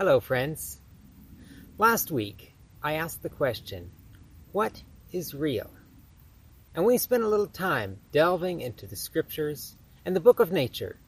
Hello, 0.00 0.20
friends. 0.20 0.80
Last 1.76 2.12
week, 2.12 2.54
I 2.80 2.92
asked 2.92 3.20
the 3.20 3.28
question, 3.28 3.90
What 4.52 4.84
is 5.10 5.34
real? 5.34 5.72
And 6.72 6.84
we 6.84 6.98
spent 6.98 7.24
a 7.24 7.28
little 7.28 7.48
time 7.48 7.98
delving 8.12 8.60
into 8.60 8.86
the 8.86 8.94
scriptures 8.94 9.74
and 10.04 10.14
the 10.14 10.20
book 10.20 10.38
of 10.38 10.52
nature 10.52 11.00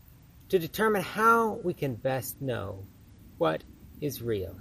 to 0.48 0.58
determine 0.58 1.02
how 1.02 1.60
we 1.62 1.72
can 1.72 1.94
best 1.94 2.42
know 2.42 2.84
what 3.38 3.62
is 4.00 4.22
real. 4.22 4.56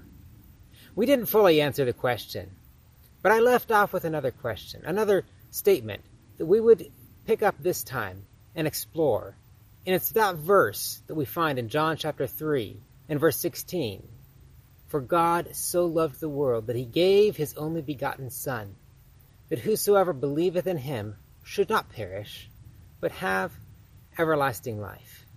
We 0.94 1.08
didn't 1.08 1.26
fully 1.26 1.60
answer 1.60 1.84
the 1.84 1.92
question, 1.92 2.52
but 3.24 3.32
I 3.32 3.40
left 3.40 3.72
off 3.72 3.94
with 3.94 4.06
another 4.06 4.30
question, 4.30 4.84
another 4.86 5.26
statement 5.50 6.04
that 6.38 6.46
we 6.46 6.62
would 6.62 6.92
pick 7.26 7.42
up 7.42 7.56
this 7.58 7.84
time 7.84 8.28
and 8.54 8.68
explore. 8.68 9.36
And 9.88 9.96
it's 9.96 10.12
that 10.12 10.36
verse 10.36 11.02
that 11.08 11.16
we 11.16 11.26
find 11.26 11.58
in 11.58 11.68
John 11.68 11.98
chapter 11.98 12.28
3 12.28 12.80
and 13.10 13.20
verse 13.20 13.38
16. 13.38 14.08
For 14.90 15.02
God 15.02 15.56
so 15.56 15.86
loved 15.86 16.20
the 16.20 16.28
world 16.28 16.66
that 16.66 16.76
he 16.76 16.84
gave 16.84 17.38
his 17.38 17.54
only 17.54 17.84
begotten 17.84 18.32
Son, 18.32 18.76
that 19.50 19.60
whosoever 19.60 20.14
believeth 20.14 20.66
in 20.66 20.78
him 20.78 21.16
should 21.44 21.70
not 21.70 21.92
perish, 21.92 22.50
but 23.00 23.12
have 23.12 23.52
everlasting 24.18 24.82
life. 24.82 25.28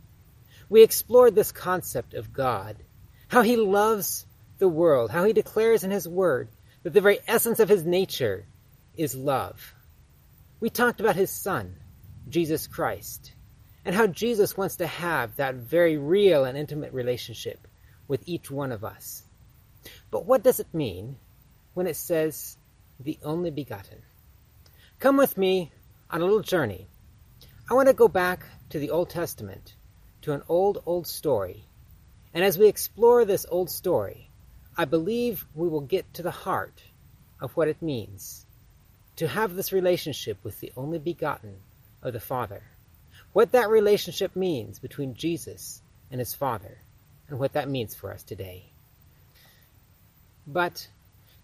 We 0.70 0.83
explored 0.83 1.34
this 1.34 1.52
concept 1.52 2.15
of 2.15 2.33
God, 2.33 2.77
how 3.28 3.42
he 3.42 3.56
loves 3.56 4.25
the 4.56 4.69
world, 4.69 5.11
how 5.11 5.25
he 5.25 5.34
declares 5.34 5.84
in 5.84 5.91
his 5.91 6.09
word 6.09 6.48
that 6.83 6.95
the 6.95 7.03
very 7.03 7.19
essence 7.28 7.61
of 7.61 7.69
his 7.69 7.84
nature 7.84 8.47
is 8.97 9.14
love. 9.14 9.75
We 10.61 10.70
talked 10.70 11.00
about 11.00 11.16
his 11.16 11.30
son, 11.30 11.77
Jesus 12.27 12.66
Christ, 12.66 13.33
and 13.84 13.95
how 13.95 14.06
Jesus 14.06 14.56
wants 14.56 14.77
to 14.77 14.87
have 14.87 15.37
that 15.37 15.56
very 15.56 15.98
real 15.98 16.47
and 16.47 16.56
intimate 16.56 16.95
relationship 16.95 17.69
with 18.09 18.23
each 18.25 18.50
one 18.50 18.73
of 18.73 18.83
us. 18.83 19.25
But 20.10 20.27
what 20.27 20.42
does 20.42 20.60
it 20.60 20.72
mean 20.72 21.16
when 21.75 21.86
it 21.86 21.97
says 21.97 22.56
the 23.00 23.19
only 23.22 23.50
begotten? 23.50 24.02
Come 24.98 25.16
with 25.16 25.36
me 25.36 25.72
on 26.11 26.20
a 26.20 26.25
little 26.25 26.42
journey. 26.42 26.86
I 27.70 27.75
want 27.75 27.88
to 27.88 27.94
go 27.94 28.08
back 28.08 28.44
to 28.70 28.78
the 28.78 28.91
Old 28.91 29.10
Testament, 29.10 29.75
to 30.22 30.33
an 30.33 30.42
old, 30.48 30.83
old 30.86 31.06
story. 31.06 31.64
And 32.34 32.44
as 32.44 32.58
we 32.58 32.66
explore 32.69 33.25
this 33.25 33.47
old 33.48 33.70
story, 33.70 34.30
I 34.77 34.84
believe 34.84 35.47
we 35.55 35.69
will 35.69 35.80
get 35.80 36.14
to 36.14 36.22
the 36.22 36.30
heart 36.30 36.83
of 37.41 37.56
what 37.56 37.69
it 37.69 37.83
means 37.83 38.47
to 39.16 39.28
have 39.28 39.55
this 39.55 39.72
relationship 39.72 40.38
with 40.42 40.60
the 40.60 40.72
only 40.77 40.98
begotten 40.98 41.56
of 42.03 42.12
the 42.12 42.20
Father. 42.20 42.62
What 43.33 43.53
that 43.53 43.69
relationship 43.69 44.34
means 44.34 44.78
between 44.78 45.14
Jesus 45.14 45.83
and 46.10 46.19
his 46.19 46.34
Father, 46.34 46.78
and 47.28 47.38
what 47.38 47.53
that 47.53 47.69
means 47.69 47.94
for 47.94 48.12
us 48.12 48.22
today. 48.22 48.72
But 50.46 50.88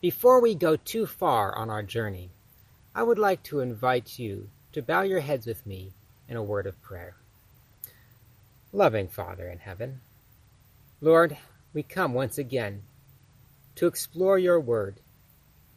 before 0.00 0.40
we 0.40 0.54
go 0.54 0.76
too 0.76 1.06
far 1.06 1.56
on 1.56 1.70
our 1.70 1.82
journey, 1.82 2.30
I 2.94 3.04
would 3.04 3.18
like 3.18 3.42
to 3.44 3.60
invite 3.60 4.18
you 4.18 4.50
to 4.72 4.82
bow 4.82 5.02
your 5.02 5.20
heads 5.20 5.46
with 5.46 5.64
me 5.66 5.92
in 6.28 6.36
a 6.36 6.42
word 6.42 6.66
of 6.66 6.82
prayer. 6.82 7.14
Loving 8.72 9.08
Father 9.08 9.48
in 9.48 9.58
heaven, 9.58 10.00
Lord, 11.00 11.36
we 11.72 11.82
come 11.84 12.12
once 12.12 12.38
again 12.38 12.82
to 13.76 13.86
explore 13.86 14.38
your 14.38 14.58
word 14.58 15.00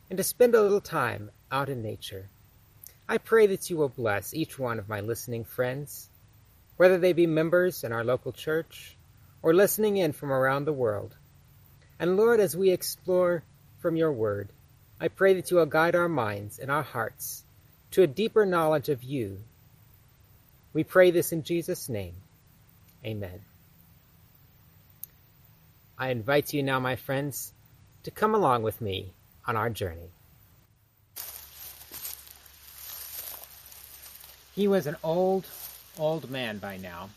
and 0.09 0.17
to 0.17 0.23
spend 0.23 0.55
a 0.55 0.61
little 0.61 0.81
time 0.81 1.29
out 1.51 1.69
in 1.69 1.83
nature. 1.83 2.27
I 3.07 3.19
pray 3.19 3.45
that 3.47 3.69
you 3.69 3.77
will 3.77 3.89
bless 3.89 4.33
each 4.33 4.57
one 4.57 4.79
of 4.79 4.89
my 4.89 4.99
listening 4.99 5.43
friends, 5.43 6.09
whether 6.77 6.97
they 6.97 7.13
be 7.13 7.27
members 7.27 7.83
in 7.83 7.91
our 7.91 8.03
local 8.03 8.31
church 8.31 8.97
or 9.43 9.53
listening 9.53 9.97
in 9.97 10.11
from 10.11 10.31
around 10.31 10.65
the 10.65 10.73
world. 10.73 11.17
And 12.01 12.17
Lord, 12.17 12.39
as 12.39 12.57
we 12.57 12.71
explore 12.71 13.43
from 13.77 13.95
your 13.95 14.11
word, 14.11 14.49
I 14.99 15.07
pray 15.07 15.35
that 15.35 15.51
you 15.51 15.57
will 15.57 15.67
guide 15.67 15.95
our 15.95 16.09
minds 16.09 16.57
and 16.57 16.71
our 16.71 16.81
hearts 16.81 17.43
to 17.91 18.01
a 18.01 18.07
deeper 18.07 18.43
knowledge 18.43 18.89
of 18.89 19.03
you. 19.03 19.37
We 20.73 20.83
pray 20.83 21.11
this 21.11 21.31
in 21.31 21.43
Jesus' 21.43 21.89
name. 21.89 22.15
Amen. 23.05 23.41
I 25.95 26.09
invite 26.09 26.53
you 26.53 26.63
now, 26.63 26.79
my 26.79 26.95
friends, 26.95 27.53
to 28.01 28.09
come 28.09 28.33
along 28.33 28.63
with 28.63 28.81
me 28.81 29.13
on 29.45 29.55
our 29.55 29.69
journey. 29.69 30.09
He 34.55 34.67
was 34.67 34.87
an 34.87 34.95
old, 35.03 35.45
old 35.99 36.31
man 36.31 36.57
by 36.57 36.77
now, 36.77 37.11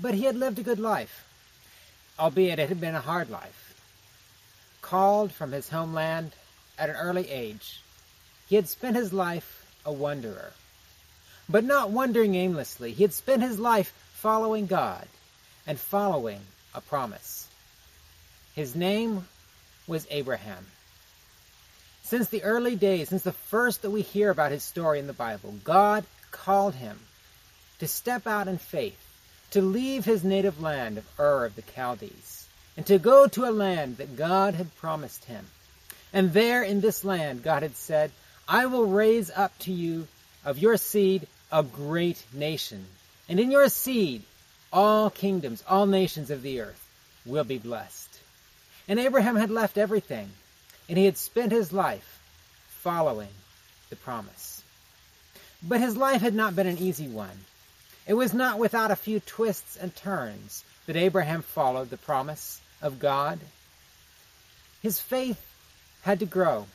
but 0.00 0.14
he 0.14 0.26
had 0.26 0.36
lived 0.36 0.60
a 0.60 0.62
good 0.62 0.78
life, 0.78 1.24
albeit 2.20 2.60
it 2.60 2.68
had 2.68 2.80
been 2.80 2.94
a 2.94 3.00
hard 3.00 3.30
life 3.30 3.63
called 4.84 5.32
from 5.32 5.50
his 5.50 5.70
homeland 5.70 6.32
at 6.78 6.90
an 6.90 6.96
early 6.96 7.30
age, 7.30 7.80
he 8.48 8.56
had 8.56 8.68
spent 8.68 8.96
his 8.96 9.12
life 9.12 9.66
a 9.86 9.92
wanderer. 9.92 10.52
But 11.48 11.64
not 11.64 11.90
wandering 11.90 12.34
aimlessly, 12.34 12.92
he 12.92 13.02
had 13.02 13.14
spent 13.14 13.42
his 13.42 13.58
life 13.58 13.94
following 14.12 14.66
God 14.66 15.06
and 15.66 15.78
following 15.78 16.40
a 16.74 16.82
promise. 16.82 17.48
His 18.54 18.76
name 18.76 19.26
was 19.86 20.06
Abraham. 20.10 20.66
Since 22.02 22.28
the 22.28 22.42
early 22.42 22.76
days, 22.76 23.08
since 23.08 23.22
the 23.22 23.32
first 23.32 23.82
that 23.82 23.90
we 23.90 24.02
hear 24.02 24.30
about 24.30 24.52
his 24.52 24.62
story 24.62 24.98
in 24.98 25.06
the 25.06 25.14
Bible, 25.14 25.54
God 25.64 26.04
called 26.30 26.74
him 26.74 26.98
to 27.78 27.88
step 27.88 28.26
out 28.26 28.48
in 28.48 28.58
faith, 28.58 29.00
to 29.52 29.62
leave 29.62 30.04
his 30.04 30.24
native 30.24 30.60
land 30.60 30.98
of 30.98 31.06
Ur 31.18 31.46
of 31.46 31.56
the 31.56 31.62
Chaldees, 31.74 32.43
and 32.76 32.86
to 32.86 32.98
go 32.98 33.26
to 33.28 33.48
a 33.48 33.52
land 33.52 33.98
that 33.98 34.16
God 34.16 34.54
had 34.54 34.74
promised 34.76 35.24
him. 35.24 35.46
And 36.12 36.32
there 36.32 36.62
in 36.62 36.80
this 36.80 37.04
land, 37.04 37.42
God 37.42 37.62
had 37.62 37.76
said, 37.76 38.10
I 38.48 38.66
will 38.66 38.86
raise 38.86 39.30
up 39.30 39.56
to 39.60 39.72
you 39.72 40.06
of 40.44 40.58
your 40.58 40.76
seed 40.76 41.26
a 41.50 41.62
great 41.62 42.22
nation. 42.32 42.84
And 43.28 43.40
in 43.40 43.50
your 43.50 43.68
seed, 43.68 44.22
all 44.72 45.10
kingdoms, 45.10 45.62
all 45.68 45.86
nations 45.86 46.30
of 46.30 46.42
the 46.42 46.60
earth 46.60 46.88
will 47.24 47.44
be 47.44 47.58
blessed. 47.58 48.08
And 48.86 49.00
Abraham 49.00 49.36
had 49.36 49.50
left 49.50 49.78
everything, 49.78 50.28
and 50.88 50.98
he 50.98 51.04
had 51.04 51.16
spent 51.16 51.52
his 51.52 51.72
life 51.72 52.20
following 52.68 53.28
the 53.88 53.96
promise. 53.96 54.62
But 55.62 55.80
his 55.80 55.96
life 55.96 56.20
had 56.20 56.34
not 56.34 56.54
been 56.54 56.66
an 56.66 56.78
easy 56.78 57.08
one. 57.08 57.44
It 58.06 58.14
was 58.14 58.34
not 58.34 58.58
without 58.58 58.90
a 58.90 58.96
few 58.96 59.20
twists 59.20 59.76
and 59.76 59.94
turns 59.96 60.64
that 60.86 60.96
Abraham 60.96 61.40
followed 61.40 61.88
the 61.88 61.96
promise 61.96 62.60
of 62.80 62.98
God. 62.98 63.40
His 64.82 65.00
faith 65.00 65.44
had 66.02 66.20
to 66.20 66.26
grow. 66.26 66.66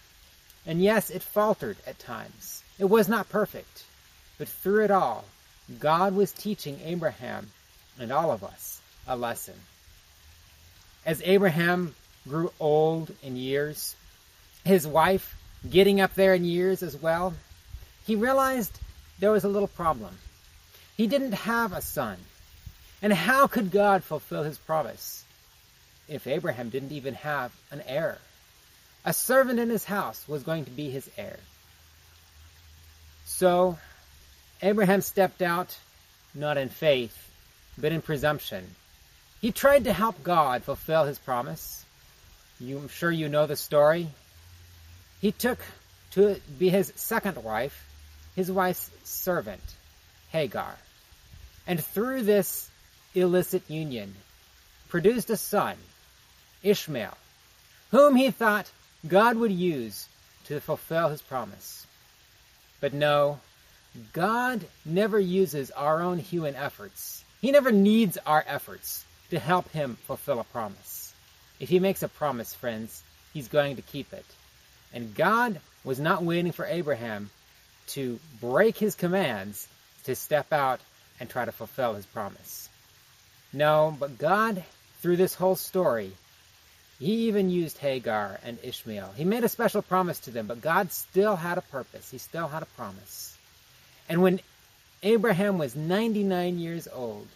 And 0.66 0.82
yes, 0.82 1.10
it 1.10 1.22
faltered 1.22 1.78
at 1.86 2.00
times. 2.00 2.64
It 2.78 2.86
was 2.86 3.08
not 3.08 3.30
perfect. 3.30 3.84
But 4.38 4.48
through 4.48 4.86
it 4.86 4.92
all, 4.92 5.26
God 5.80 6.16
was 6.16 6.32
teaching 6.32 6.80
Abraham 6.84 7.52
and 8.00 8.12
all 8.12 8.32
of 8.32 8.44
us 8.44 8.82
a 9.08 9.16
lesson. 9.16 9.56
As 11.06 11.22
Abraham 11.24 11.96
grew 12.28 12.52
old 12.60 13.12
in 13.22 13.36
years, 13.36 13.96
his 14.64 14.86
wife 14.88 15.36
getting 15.70 16.02
up 16.02 16.16
there 16.16 16.34
in 16.34 16.46
years 16.46 16.84
as 16.84 16.96
well, 16.96 17.34
he 18.06 18.16
realized 18.16 18.78
there 19.20 19.32
was 19.32 19.44
a 19.44 19.50
little 19.50 19.68
problem. 19.68 20.18
He 20.96 21.08
didn't 21.08 21.34
have 21.34 21.74
a 21.74 21.82
son. 21.82 22.18
And 23.02 23.14
how 23.14 23.48
could 23.48 23.72
God 23.72 24.04
fulfill 24.04 24.44
his 24.44 24.58
promise? 24.58 25.24
If 26.10 26.28
Abraham 26.28 26.70
didn't 26.70 26.92
even 26.92 27.14
have 27.16 27.54
an 27.72 27.82
heir. 27.86 28.18
A 29.06 29.14
servant 29.14 29.60
in 29.60 29.70
his 29.70 29.86
house 29.86 30.28
was 30.28 30.44
going 30.44 30.66
to 30.66 30.72
be 30.72 30.90
his 30.90 31.10
heir. 31.18 31.40
So 33.26 33.78
Abraham 34.62 35.02
stepped 35.02 35.42
out, 35.42 35.78
not 36.34 36.58
in 36.58 36.70
faith, 36.70 37.16
but 37.78 37.92
in 37.92 38.02
presumption. 38.02 38.66
He 39.40 39.52
tried 39.52 39.86
to 39.86 39.94
help 39.94 40.22
God 40.24 40.64
fulfill 40.64 41.06
his 41.06 41.18
promise. 41.18 41.86
You, 42.60 42.78
I'm 42.78 42.90
sure 42.90 43.12
you 43.12 43.30
know 43.30 43.48
the 43.48 43.56
story. 43.56 44.10
He 45.22 45.32
took 45.32 45.60
to 46.12 46.42
be 46.58 46.70
his 46.70 46.92
second 46.96 47.42
wife, 47.44 47.88
his 48.36 48.52
wife's 48.52 48.90
servant, 49.04 49.62
Hagar. 50.32 50.76
And 51.66 51.82
through 51.82 52.24
this 52.24 52.70
illicit 53.16 53.70
union, 53.70 54.16
produced 54.90 55.30
a 55.30 55.38
son 55.38 55.76
Ishmael, 56.64 57.18
whom 57.92 58.16
he 58.16 58.32
thought 58.32 58.72
God 59.08 59.38
would 59.38 59.52
use 59.52 60.08
to 60.46 60.60
fulfill 60.60 61.10
his 61.10 61.22
promise. 61.22 61.86
But 62.82 62.94
no, 62.94 63.40
God 64.14 64.66
never 64.86 65.20
uses 65.20 65.72
our 65.72 66.02
own 66.02 66.20
human 66.20 66.56
efforts. 66.56 67.24
He 67.42 67.52
never 67.52 67.72
needs 67.72 68.18
our 68.26 68.44
efforts 68.48 69.06
to 69.30 69.40
help 69.40 69.72
him 69.72 69.98
fulfill 70.04 70.40
a 70.40 70.44
promise. 70.44 71.14
If 71.60 71.70
he 71.70 71.80
makes 71.80 72.04
a 72.04 72.08
promise, 72.08 72.54
friends, 72.54 73.04
he's 73.34 73.48
going 73.48 73.76
to 73.76 73.82
keep 73.82 74.14
it. 74.14 74.26
And 74.94 75.16
God 75.16 75.60
was 75.84 76.00
not 76.00 76.24
waiting 76.24 76.52
for 76.52 76.66
Abraham 76.66 77.30
to 77.88 78.20
break 78.40 78.78
his 78.78 78.96
commands 78.96 79.68
to 80.06 80.16
step 80.16 80.52
out 80.54 80.80
and 81.20 81.30
try 81.30 81.46
to 81.46 81.52
fulfill 81.52 81.94
his 81.94 82.06
promise. 82.06 82.70
No, 83.52 83.96
but 84.00 84.18
God, 84.18 84.64
through 85.02 85.18
this 85.18 85.36
whole 85.36 85.56
story, 85.56 86.12
He 87.00 87.28
even 87.28 87.50
used 87.50 87.78
Hagar 87.78 88.40
and 88.44 88.58
Ishmael. 88.62 89.14
He 89.16 89.24
made 89.24 89.46
a 89.46 89.50
special 89.50 89.82
promise 89.82 90.20
to 90.22 90.32
them, 90.32 90.48
but 90.48 90.62
God 90.62 90.92
still 90.92 91.38
had 91.38 91.58
a 91.58 91.62
purpose. 91.62 92.12
He 92.12 92.18
still 92.18 92.48
had 92.48 92.62
a 92.62 92.68
promise. 92.68 93.38
And 94.10 94.22
when 94.22 94.42
Abraham 95.02 95.58
was 95.58 95.76
99 95.76 96.60
years 96.60 96.88
old 96.92 97.28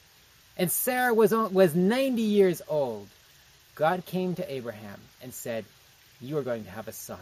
and 0.58 0.70
Sarah 0.70 1.14
was, 1.14 1.32
was 1.32 1.74
90 1.74 2.22
years 2.22 2.62
old, 2.68 3.08
God 3.76 4.06
came 4.06 4.36
to 4.36 4.54
Abraham 4.54 5.00
and 5.22 5.34
said, 5.34 5.64
You 6.20 6.38
are 6.38 6.44
going 6.44 6.66
to 6.66 6.72
have 6.72 6.90
a 6.90 6.94
son. 6.94 7.20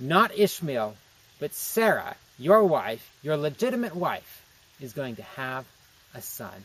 Not 0.00 0.36
Ishmael, 0.36 0.96
but 1.38 1.54
Sarah, 1.54 2.16
your 2.38 2.64
wife, 2.64 3.12
your 3.22 3.36
legitimate 3.36 3.94
wife, 3.94 4.44
is 4.80 4.92
going 4.92 5.16
to 5.16 5.22
have 5.22 5.66
a 6.14 6.20
son. 6.20 6.64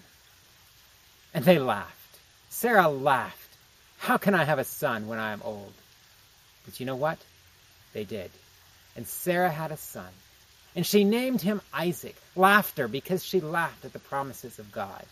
And 1.33 1.45
they 1.45 1.59
laughed. 1.59 1.91
Sarah 2.49 2.89
laughed. 2.89 3.44
How 4.05 4.17
can 4.17 4.35
I 4.35 4.43
have 4.43 4.59
a 4.59 4.63
son 4.63 5.07
when 5.07 5.17
I 5.17 5.31
am 5.31 5.41
old? 5.43 5.73
But 6.63 6.79
you 6.79 6.85
know 6.85 6.95
what? 6.95 7.17
They 7.91 8.03
did. 8.03 8.29
And 8.95 9.07
Sarah 9.07 9.49
had 9.49 9.71
a 9.71 9.77
son. 9.77 10.13
And 10.75 10.85
she 10.85 11.03
named 11.03 11.41
him 11.41 11.59
Isaac, 11.73 12.15
laughter, 12.35 12.87
because 12.87 13.25
she 13.25 13.41
laughed 13.41 13.83
at 13.83 13.93
the 13.93 13.97
promises 14.13 14.59
of 14.59 14.71
God. 14.71 15.03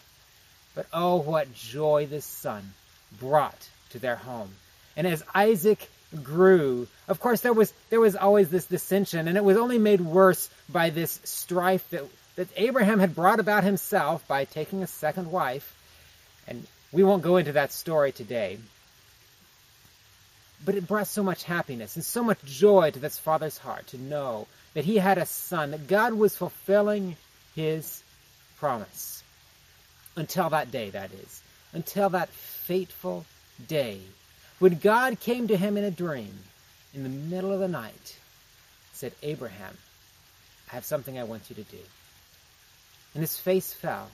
But 0.76 0.86
oh, 0.94 1.16
what 1.16 1.56
joy 1.56 2.06
this 2.06 2.24
son 2.24 2.76
brought 3.20 3.68
to 3.90 3.98
their 3.98 4.16
home. 4.16 4.52
And 4.96 5.08
as 5.08 5.24
Isaac 5.34 5.90
grew, 6.22 6.88
of 7.08 7.20
course 7.20 7.42
there 7.42 7.52
was 7.52 7.74
there 7.90 8.00
was 8.00 8.16
always 8.16 8.50
this 8.50 8.68
dissension, 8.68 9.28
and 9.28 9.36
it 9.38 9.44
was 9.44 9.58
only 9.58 9.80
made 9.80 10.02
worse 10.02 10.52
by 10.70 10.92
this 10.92 11.20
strife 11.24 11.90
that, 11.90 12.04
that 12.36 12.50
Abraham 12.58 13.00
had 13.00 13.16
brought 13.16 13.40
about 13.40 13.64
himself 13.64 14.28
by 14.28 14.46
taking 14.46 14.84
a 14.84 14.88
second 14.88 15.32
wife. 15.32 15.76
And 16.48 16.68
we 16.92 17.04
won't 17.04 17.24
go 17.24 17.38
into 17.38 17.54
that 17.54 17.74
story 17.74 18.12
today. 18.12 18.60
But 20.66 20.76
it 20.76 20.88
brought 20.88 21.08
so 21.08 21.24
much 21.24 21.44
happiness 21.44 21.96
and 21.96 22.06
so 22.06 22.24
much 22.24 22.44
joy 22.46 22.92
to 22.92 23.00
this 23.00 23.20
father's 23.20 23.58
heart 23.58 23.88
to 23.88 23.98
know 23.98 24.48
that 24.74 24.86
he 24.86 24.98
had 24.98 25.18
a 25.18 25.26
son, 25.26 25.72
that 25.72 25.88
God 25.88 26.14
was 26.14 26.36
fulfilling 26.36 27.18
his 27.56 28.02
promise. 28.58 29.24
Until 30.16 30.50
that 30.50 30.72
day, 30.72 30.90
that 30.92 31.12
is. 31.12 31.42
Until 31.74 32.10
that 32.10 32.30
fateful 32.30 33.26
day 33.68 34.00
when 34.64 34.80
God 34.80 35.20
came 35.20 35.50
to 35.50 35.58
him 35.58 35.76
in 35.76 35.84
a 35.84 35.92
dream 35.92 36.34
in 36.94 37.04
the 37.04 37.10
middle 37.10 37.52
of 37.52 37.60
the 37.60 37.68
night, 37.68 38.18
said, 38.94 39.12
Abraham, 39.22 39.78
I 40.72 40.76
have 40.76 40.86
something 40.86 41.20
I 41.20 41.26
want 41.26 41.50
you 41.50 41.58
to 41.58 41.64
do. 41.64 41.80
And 43.14 43.22
his 43.22 43.38
face 43.38 43.74
fell. 43.74 44.10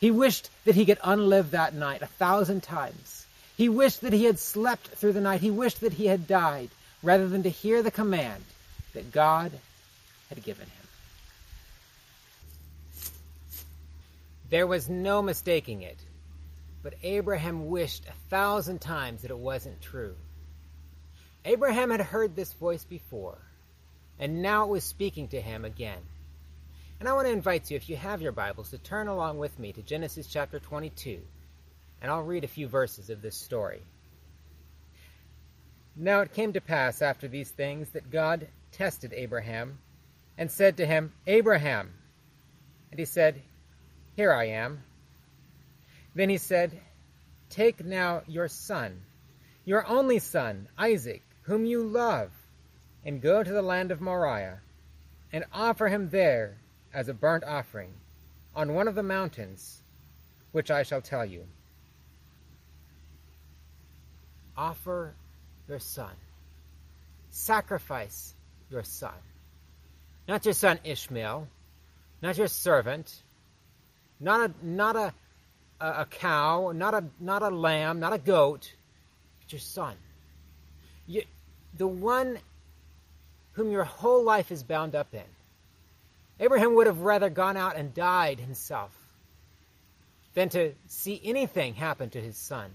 He 0.00 0.10
wished 0.10 0.50
that 0.64 0.74
he 0.74 0.84
could 0.84 0.98
unlive 0.98 1.50
that 1.50 1.74
night 1.74 2.02
a 2.02 2.08
thousand 2.08 2.64
times. 2.64 3.23
He 3.56 3.68
wished 3.68 4.00
that 4.00 4.12
he 4.12 4.24
had 4.24 4.38
slept 4.38 4.88
through 4.88 5.12
the 5.12 5.20
night. 5.20 5.40
He 5.40 5.50
wished 5.50 5.80
that 5.80 5.92
he 5.92 6.06
had 6.06 6.26
died 6.26 6.70
rather 7.02 7.28
than 7.28 7.44
to 7.44 7.50
hear 7.50 7.82
the 7.82 7.90
command 7.90 8.42
that 8.94 9.12
God 9.12 9.52
had 10.28 10.42
given 10.42 10.66
him. 10.66 10.84
There 14.50 14.66
was 14.66 14.88
no 14.88 15.22
mistaking 15.22 15.82
it, 15.82 15.98
but 16.82 16.94
Abraham 17.02 17.68
wished 17.68 18.04
a 18.06 18.30
thousand 18.30 18.80
times 18.80 19.22
that 19.22 19.30
it 19.30 19.38
wasn't 19.38 19.80
true. 19.80 20.14
Abraham 21.44 21.90
had 21.90 22.00
heard 22.00 22.34
this 22.34 22.52
voice 22.54 22.84
before, 22.84 23.38
and 24.18 24.42
now 24.42 24.64
it 24.64 24.70
was 24.70 24.84
speaking 24.84 25.28
to 25.28 25.40
him 25.40 25.64
again. 25.64 26.00
And 27.00 27.08
I 27.08 27.12
want 27.12 27.26
to 27.26 27.32
invite 27.32 27.70
you, 27.70 27.76
if 27.76 27.88
you 27.88 27.96
have 27.96 28.22
your 28.22 28.32
Bibles, 28.32 28.70
to 28.70 28.78
turn 28.78 29.08
along 29.08 29.38
with 29.38 29.58
me 29.58 29.72
to 29.72 29.82
Genesis 29.82 30.26
chapter 30.26 30.58
22 30.58 31.20
and 32.04 32.12
I'll 32.12 32.22
read 32.22 32.44
a 32.44 32.48
few 32.48 32.68
verses 32.68 33.08
of 33.08 33.22
this 33.22 33.34
story. 33.34 33.80
Now 35.96 36.20
it 36.20 36.34
came 36.34 36.52
to 36.52 36.60
pass 36.60 37.00
after 37.00 37.28
these 37.28 37.48
things 37.48 37.88
that 37.92 38.10
God 38.10 38.46
tested 38.72 39.14
Abraham 39.14 39.78
and 40.36 40.50
said 40.50 40.76
to 40.76 40.86
him, 40.86 41.14
Abraham. 41.26 41.94
And 42.90 42.98
he 42.98 43.06
said, 43.06 43.40
Here 44.16 44.34
I 44.34 44.48
am. 44.48 44.82
Then 46.14 46.28
he 46.28 46.36
said, 46.36 46.78
Take 47.48 47.82
now 47.82 48.20
your 48.26 48.48
son, 48.48 49.00
your 49.64 49.86
only 49.86 50.18
son, 50.18 50.68
Isaac, 50.76 51.22
whom 51.44 51.64
you 51.64 51.84
love, 51.84 52.32
and 53.02 53.22
go 53.22 53.42
to 53.42 53.50
the 53.50 53.62
land 53.62 53.90
of 53.90 54.02
Moriah, 54.02 54.60
and 55.32 55.46
offer 55.54 55.88
him 55.88 56.10
there 56.10 56.58
as 56.92 57.08
a 57.08 57.14
burnt 57.14 57.44
offering 57.44 57.94
on 58.54 58.74
one 58.74 58.88
of 58.88 58.94
the 58.94 59.02
mountains, 59.02 59.80
which 60.52 60.70
I 60.70 60.82
shall 60.82 61.00
tell 61.00 61.24
you 61.24 61.46
offer 64.56 65.14
your 65.68 65.78
son. 65.78 66.12
Sacrifice 67.30 68.34
your 68.70 68.84
son. 68.84 69.14
Not 70.28 70.44
your 70.44 70.54
son 70.54 70.78
Ishmael, 70.84 71.48
not 72.22 72.38
your 72.38 72.48
servant, 72.48 73.22
not 74.20 74.50
a, 74.50 74.66
not 74.66 74.96
a, 74.96 75.12
a, 75.80 76.06
cow, 76.06 76.72
not 76.74 76.94
a, 76.94 77.04
not 77.20 77.42
a 77.42 77.50
lamb, 77.50 78.00
not 78.00 78.12
a 78.12 78.18
goat, 78.18 78.72
but 79.40 79.52
your 79.52 79.60
son. 79.60 79.94
You, 81.06 81.24
the 81.76 81.86
one 81.86 82.38
whom 83.52 83.70
your 83.70 83.84
whole 83.84 84.22
life 84.24 84.50
is 84.50 84.62
bound 84.62 84.94
up 84.94 85.12
in. 85.12 85.22
Abraham 86.40 86.74
would 86.74 86.86
have 86.86 87.00
rather 87.00 87.30
gone 87.30 87.56
out 87.56 87.76
and 87.76 87.94
died 87.94 88.40
himself 88.40 88.90
than 90.34 90.48
to 90.50 90.72
see 90.88 91.20
anything 91.22 91.74
happen 91.74 92.10
to 92.10 92.20
his 92.20 92.36
son 92.36 92.70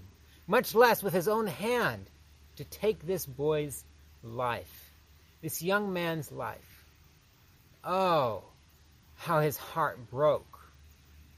much 0.50 0.74
less 0.74 1.00
with 1.00 1.14
his 1.14 1.28
own 1.28 1.46
hand, 1.46 2.04
to 2.56 2.64
take 2.64 3.06
this 3.06 3.24
boy's 3.24 3.84
life, 4.24 4.92
this 5.42 5.62
young 5.62 5.92
man's 5.92 6.32
life. 6.32 6.84
Oh, 7.84 8.42
how 9.14 9.38
his 9.38 9.56
heart 9.56 10.10
broke. 10.10 10.58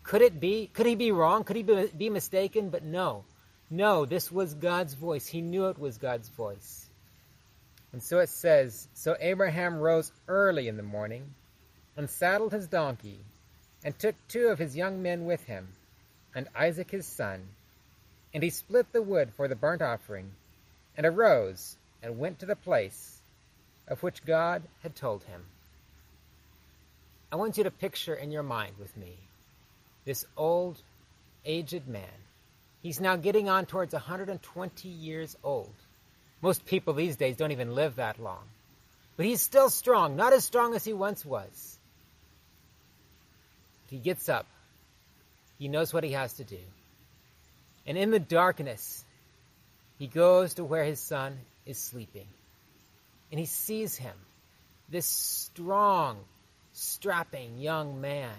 Could 0.02 0.22
it 0.22 0.40
be? 0.40 0.66
Could 0.72 0.86
he 0.86 0.94
be 0.94 1.12
wrong? 1.12 1.44
Could 1.44 1.56
he 1.56 1.62
be 1.62 2.08
mistaken? 2.08 2.70
But 2.70 2.84
no. 2.84 3.24
No, 3.70 4.06
this 4.06 4.32
was 4.32 4.54
God's 4.54 4.94
voice. 4.94 5.26
He 5.26 5.42
knew 5.42 5.66
it 5.66 5.78
was 5.78 5.98
God's 5.98 6.28
voice. 6.30 6.86
And 7.92 8.02
so 8.02 8.18
it 8.18 8.30
says 8.30 8.88
So 8.94 9.14
Abraham 9.20 9.76
rose 9.78 10.10
early 10.26 10.68
in 10.68 10.78
the 10.78 10.82
morning, 10.82 11.34
and 11.98 12.08
saddled 12.08 12.52
his 12.52 12.66
donkey, 12.66 13.18
and 13.84 13.96
took 13.98 14.14
two 14.28 14.48
of 14.48 14.58
his 14.58 14.74
young 14.74 15.02
men 15.02 15.26
with 15.26 15.44
him, 15.44 15.68
and 16.34 16.48
Isaac 16.56 16.90
his 16.90 17.04
son, 17.04 17.46
and 18.34 18.43
he 18.43 18.50
split 18.50 18.93
the 18.93 19.02
wood 19.02 19.31
for 19.37 19.49
the 19.49 19.56
burnt 19.56 19.82
offering, 19.82 20.31
and 20.96 21.06
arose 21.06 21.77
and 22.03 22.19
went 22.19 22.39
to 22.41 22.46
the 22.46 22.56
place 22.56 23.20
of 23.89 24.03
which 24.03 24.24
God 24.24 24.62
had 24.82 24.94
told 24.94 25.22
him. 25.24 25.43
I 27.31 27.36
want 27.36 27.56
you 27.56 27.65
to 27.65 27.70
picture 27.70 28.15
in 28.15 28.31
your 28.31 28.43
mind 28.43 28.74
with 28.79 28.96
me 28.96 29.17
this 30.05 30.27
old, 30.36 30.77
aged 31.44 31.86
man. 31.86 32.03
He's 32.82 33.01
now 33.01 33.17
getting 33.17 33.48
on 33.48 33.67
towards 33.67 33.93
120 33.93 34.89
years 34.89 35.36
old. 35.44 35.72
Most 36.41 36.67
people 36.67 36.94
these 36.94 37.17
days 37.17 37.36
don't 37.36 37.53
even 37.53 37.74
live 37.74 37.96
that 37.96 38.20
long. 38.20 38.43
But 39.17 39.27
he's 39.27 39.41
still 39.41 39.70
strong, 39.70 40.17
not 40.17 40.32
as 40.32 40.44
strong 40.44 40.74
as 40.74 40.84
he 40.84 40.93
once 40.93 41.24
was. 41.24 41.79
He 43.89 43.98
gets 43.98 44.29
up. 44.29 44.46
He 45.58 45.69
knows 45.69 45.93
what 45.93 46.03
he 46.03 46.12
has 46.12 46.32
to 46.34 46.44
do. 46.44 46.58
And 47.86 47.98
in 47.98 48.10
the 48.10 48.20
darkness, 48.20 49.05
he 49.98 50.06
goes 50.06 50.55
to 50.55 50.65
where 50.65 50.84
his 50.84 51.01
son 51.01 51.36
is 51.67 51.79
sleeping. 51.79 52.27
And 53.31 53.41
he 53.41 53.46
sees 53.46 53.96
him, 53.96 54.15
this 54.89 55.06
strong, 55.06 56.19
strapping 56.72 57.58
young 57.58 58.01
man. 58.01 58.34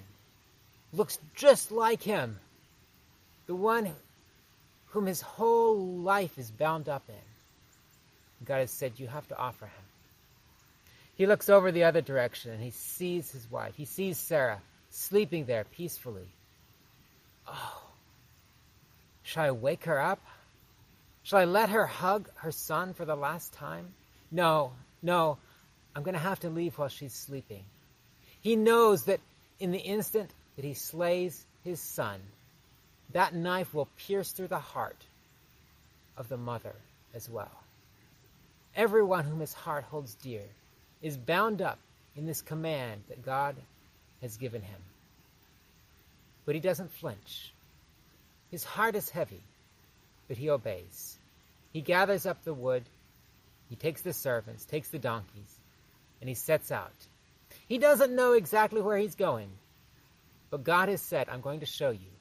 Looks 0.94 1.18
just 1.36 1.72
like 1.72 2.04
him, 2.04 2.38
the 3.48 3.56
one 3.56 3.92
whom 4.88 5.08
his 5.08 5.22
whole 5.22 5.78
life 5.78 6.38
is 6.38 6.52
bound 6.52 6.88
up 6.88 7.04
in. 7.10 8.46
God 8.46 8.60
has 8.60 8.72
said, 8.72 8.94
You 8.98 9.08
have 9.08 9.28
to 9.30 9.38
offer 9.38 9.66
him. 9.66 9.72
He 11.16 11.26
looks 11.26 11.50
over 11.50 11.72
the 11.72 11.84
other 11.84 12.02
direction 12.02 12.52
and 12.52 12.62
he 12.62 12.72
sees 12.72 13.32
his 13.32 13.50
wife. 13.50 13.74
He 13.76 13.86
sees 13.86 14.18
Sarah 14.18 14.60
sleeping 14.90 15.46
there 15.46 15.64
peacefully. 15.64 16.28
Oh, 17.48 17.83
Shall 19.24 19.46
I 19.46 19.52
wake 19.52 19.86
her 19.86 20.00
up? 20.00 20.22
Shall 21.24 21.40
I 21.40 21.46
let 21.46 21.70
her 21.70 21.86
hug 21.86 22.30
her 22.36 22.52
son 22.52 22.94
for 22.94 23.06
the 23.06 23.16
last 23.16 23.54
time? 23.54 23.94
No, 24.32 24.74
no. 25.02 25.38
I'm 25.96 26.04
going 26.04 26.14
to 26.14 26.20
have 26.20 26.42
to 26.42 26.50
leave 26.50 26.78
while 26.78 26.90
she's 26.90 27.14
sleeping. 27.14 27.64
He 28.42 28.56
knows 28.56 29.06
that 29.06 29.22
in 29.60 29.72
the 29.72 29.80
instant 29.80 30.30
that 30.56 30.66
he 30.66 30.74
slays 30.74 31.46
his 31.64 31.80
son, 31.80 32.20
that 33.14 33.34
knife 33.34 33.74
will 33.74 33.88
pierce 34.08 34.32
through 34.32 34.48
the 34.48 34.60
heart 34.60 34.98
of 36.18 36.28
the 36.28 36.38
mother 36.38 36.76
as 37.14 37.30
well. 37.30 37.52
Everyone 38.76 39.24
whom 39.24 39.40
his 39.40 39.54
heart 39.54 39.86
holds 39.86 40.16
dear 40.16 40.44
is 41.02 41.16
bound 41.16 41.62
up 41.62 41.78
in 42.16 42.26
this 42.26 42.42
command 42.42 43.04
that 43.08 43.24
God 43.24 43.56
has 44.22 44.38
given 44.38 44.62
him. 44.62 44.82
But 46.46 46.56
he 46.56 46.62
doesn't 46.62 46.92
flinch. 46.92 47.54
His 48.54 48.64
heart 48.64 48.96
is 48.96 49.10
heavy, 49.10 49.42
but 50.28 50.38
he 50.38 50.52
obeys. 50.52 51.18
he 51.72 51.82
gathers 51.82 52.28
up 52.28 52.44
the 52.44 52.54
wood, 52.54 52.84
he 53.68 53.76
takes 53.76 54.02
the 54.02 54.14
servants, 54.14 54.64
takes 54.64 54.90
the 54.90 55.00
donkeys, 55.00 55.60
and 56.22 56.30
he 56.30 56.36
sets 56.36 56.72
out. 56.72 56.94
He 57.68 57.80
doesn't 57.80 58.16
know 58.16 58.34
exactly 58.34 58.80
where 58.80 58.96
he's 58.96 59.16
going, 59.16 59.50
but 60.52 60.64
God 60.64 60.90
has 60.90 61.02
said, 61.02 61.30
I'm 61.30 61.42
going 61.42 61.62
to 61.62 61.66
show 61.66 61.90
you. 61.90 62.12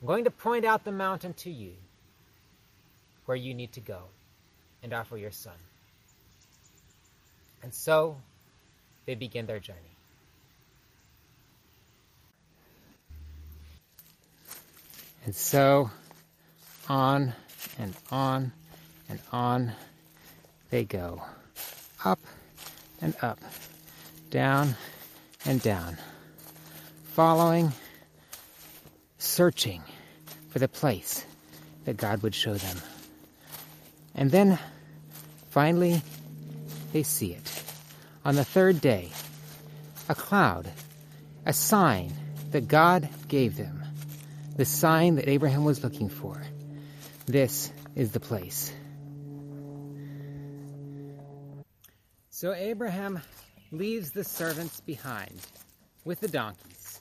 I'm 0.00 0.06
going 0.06 0.26
to 0.26 0.30
point 0.30 0.64
out 0.64 0.84
the 0.84 0.92
mountain 0.92 1.32
to 1.38 1.50
you 1.50 1.72
where 3.24 3.36
you 3.36 3.52
need 3.52 3.72
to 3.72 3.80
go 3.80 4.02
and 4.84 4.92
offer 4.92 5.16
your 5.16 5.32
son. 5.32 5.58
And 7.64 7.74
so 7.74 8.16
they 9.06 9.16
begin 9.16 9.46
their 9.46 9.58
journey. 9.58 9.97
And 15.28 15.36
so 15.36 15.90
on 16.88 17.34
and 17.78 17.94
on 18.10 18.50
and 19.10 19.20
on 19.30 19.72
they 20.70 20.84
go. 20.84 21.20
Up 22.02 22.18
and 23.02 23.14
up, 23.20 23.38
down 24.30 24.74
and 25.44 25.60
down, 25.60 25.98
following, 27.12 27.72
searching 29.18 29.82
for 30.48 30.60
the 30.60 30.66
place 30.66 31.26
that 31.84 31.98
God 31.98 32.22
would 32.22 32.34
show 32.34 32.54
them. 32.54 32.78
And 34.14 34.30
then 34.30 34.58
finally 35.50 36.00
they 36.94 37.02
see 37.02 37.34
it. 37.34 37.62
On 38.24 38.34
the 38.34 38.46
third 38.46 38.80
day, 38.80 39.10
a 40.08 40.14
cloud, 40.14 40.70
a 41.44 41.52
sign 41.52 42.14
that 42.50 42.66
God 42.66 43.10
gave 43.28 43.58
them, 43.58 43.77
the 44.58 44.64
sign 44.64 45.14
that 45.14 45.28
Abraham 45.28 45.64
was 45.64 45.84
looking 45.84 46.08
for. 46.08 46.42
This 47.26 47.72
is 47.94 48.10
the 48.10 48.18
place. 48.18 48.72
So 52.30 52.52
Abraham 52.52 53.20
leaves 53.70 54.10
the 54.10 54.24
servants 54.24 54.80
behind 54.80 55.40
with 56.04 56.18
the 56.18 56.26
donkeys, 56.26 57.00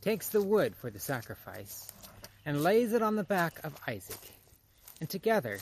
takes 0.00 0.30
the 0.30 0.42
wood 0.42 0.74
for 0.74 0.90
the 0.90 0.98
sacrifice, 0.98 1.86
and 2.44 2.64
lays 2.64 2.92
it 2.92 3.00
on 3.00 3.14
the 3.14 3.22
back 3.22 3.60
of 3.62 3.76
Isaac. 3.86 4.32
And 5.00 5.08
together, 5.08 5.58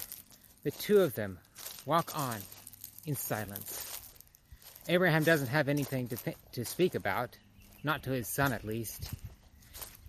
the 0.63 0.71
two 0.71 1.01
of 1.01 1.15
them 1.15 1.39
walk 1.85 2.19
on 2.19 2.39
in 3.05 3.15
silence. 3.15 4.01
Abraham 4.89 5.23
doesn't 5.23 5.49
have 5.49 5.69
anything 5.69 6.09
to, 6.09 6.17
th- 6.17 6.37
to 6.53 6.65
speak 6.65 6.95
about, 6.95 7.37
not 7.85 8.05
to 8.05 8.11
his 8.11 8.27
son 8.27 8.55
at 8.55 8.65
least. 8.65 9.11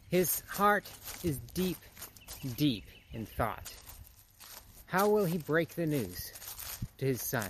His 0.09 0.41
heart 0.47 0.85
is 1.23 1.37
deep, 1.53 1.77
deep 2.55 2.85
in 3.13 3.25
thought. 3.25 3.73
How 4.85 5.09
will 5.09 5.25
he 5.25 5.37
break 5.37 5.75
the 5.75 5.85
news 5.85 6.31
to 6.97 7.05
his 7.05 7.21
son? 7.21 7.49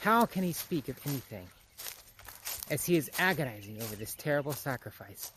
How 0.00 0.26
can 0.26 0.42
he 0.42 0.52
speak 0.52 0.88
of 0.88 0.98
anything 1.06 1.46
as 2.70 2.84
he 2.84 2.96
is 2.96 3.10
agonizing 3.18 3.80
over 3.80 3.96
this 3.96 4.14
terrible 4.14 4.52
sacrifice 4.52 5.32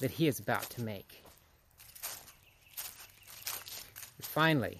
that 0.00 0.10
he 0.10 0.28
is 0.28 0.38
about 0.38 0.68
to 0.70 0.82
make? 0.82 1.24
Finally, 4.20 4.78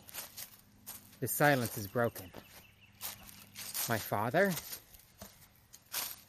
the 1.20 1.28
silence 1.28 1.78
is 1.78 1.86
broken. 1.86 2.28
My 3.88 3.98
father? 3.98 4.52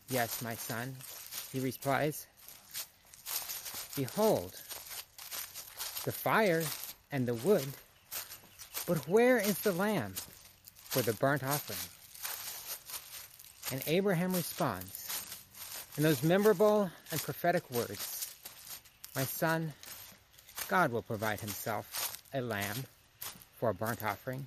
Yes, 0.09 0.43
my 0.43 0.53
son, 0.53 0.95
he 1.51 1.59
replies. 1.59 2.27
Behold, 3.95 4.51
the 6.03 6.11
fire 6.11 6.63
and 7.11 7.25
the 7.25 7.33
wood, 7.33 7.67
but 8.85 8.97
where 9.07 9.37
is 9.37 9.59
the 9.59 9.71
lamb 9.71 10.13
for 10.89 11.01
the 11.01 11.13
burnt 11.13 11.43
offering? 11.43 11.79
And 13.71 13.81
Abraham 13.87 14.33
responds 14.33 15.05
in 15.97 16.03
those 16.03 16.23
memorable 16.23 16.91
and 17.11 17.21
prophetic 17.21 17.69
words 17.71 18.33
My 19.15 19.23
son, 19.23 19.73
God 20.67 20.91
will 20.91 21.01
provide 21.01 21.39
himself 21.39 22.17
a 22.33 22.41
lamb 22.41 22.75
for 23.57 23.69
a 23.69 23.73
burnt 23.73 24.03
offering. 24.03 24.45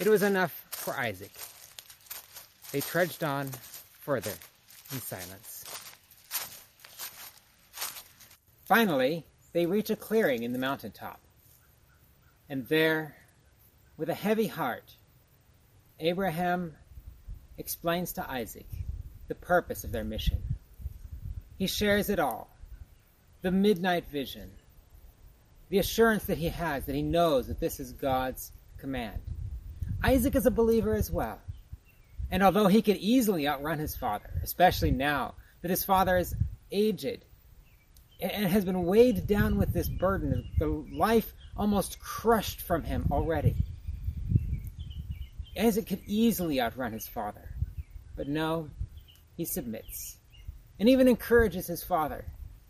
It 0.00 0.08
was 0.08 0.22
enough 0.22 0.64
for 0.70 0.94
Isaac. 0.94 1.32
They 2.72 2.80
trudged 2.80 3.22
on 3.22 3.50
further 4.00 4.34
in 4.92 5.00
silence. 5.00 5.57
Finally, 8.68 9.24
they 9.54 9.64
reach 9.64 9.88
a 9.88 9.96
clearing 9.96 10.42
in 10.42 10.52
the 10.52 10.58
mountaintop. 10.58 11.18
And 12.50 12.68
there, 12.68 13.16
with 13.96 14.10
a 14.10 14.14
heavy 14.14 14.46
heart, 14.46 14.94
Abraham 15.98 16.74
explains 17.56 18.12
to 18.12 18.30
Isaac 18.30 18.68
the 19.26 19.34
purpose 19.34 19.84
of 19.84 19.92
their 19.92 20.04
mission. 20.04 20.42
He 21.56 21.66
shares 21.66 22.10
it 22.10 22.18
all 22.18 22.50
the 23.40 23.50
midnight 23.50 24.04
vision, 24.10 24.50
the 25.70 25.78
assurance 25.78 26.24
that 26.24 26.36
he 26.36 26.48
has 26.50 26.84
that 26.84 26.94
he 26.94 27.02
knows 27.02 27.46
that 27.46 27.60
this 27.60 27.80
is 27.80 27.92
God's 27.92 28.52
command. 28.76 29.22
Isaac 30.04 30.34
is 30.34 30.44
a 30.44 30.50
believer 30.50 30.94
as 30.94 31.10
well. 31.10 31.40
And 32.30 32.42
although 32.42 32.66
he 32.66 32.82
could 32.82 32.98
easily 32.98 33.48
outrun 33.48 33.78
his 33.78 33.96
father, 33.96 34.30
especially 34.42 34.90
now 34.90 35.36
that 35.62 35.70
his 35.70 35.84
father 35.84 36.18
is 36.18 36.34
aged 36.70 37.24
and 38.20 38.46
has 38.46 38.64
been 38.64 38.84
weighed 38.84 39.26
down 39.26 39.58
with 39.58 39.72
this 39.72 39.88
burden, 39.88 40.50
the 40.58 40.66
life 40.66 41.32
almost 41.56 42.00
crushed 42.00 42.60
from 42.60 42.82
him 42.82 43.06
already, 43.10 43.56
Isaac 45.58 45.86
could 45.86 46.02
easily 46.06 46.60
outrun 46.60 46.92
his 46.92 47.06
father. 47.08 47.48
But 48.16 48.28
no, 48.28 48.70
he 49.36 49.44
submits 49.44 50.18
and 50.78 50.88
even 50.88 51.08
encourages 51.08 51.66
his 51.66 51.82
father 51.82 52.24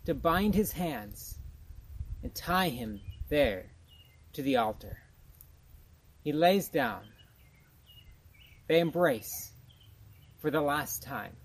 to 0.05 0.13
bind 0.13 0.55
his 0.55 0.71
hands 0.71 1.35
and 2.23 2.33
tie 2.33 2.69
him 2.69 3.01
there 3.29 3.71
to 4.33 4.41
the 4.41 4.57
altar. 4.57 4.97
He 6.23 6.33
lays 6.33 6.67
down. 6.67 7.01
They 8.67 8.79
embrace 8.79 9.51
for 10.39 10.51
the 10.51 10.61
last 10.61 11.03
time. 11.03 11.35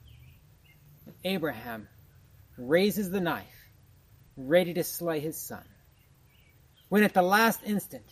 Abraham 1.25 1.88
raises 2.56 3.11
the 3.11 3.20
knife, 3.20 3.53
ready 4.36 4.74
to 4.74 4.84
slay 4.84 5.20
his 5.20 5.36
son. 5.36 5.64
When 6.88 7.02
at 7.02 7.14
the 7.14 7.22
last 7.22 7.60
instant, 7.64 8.04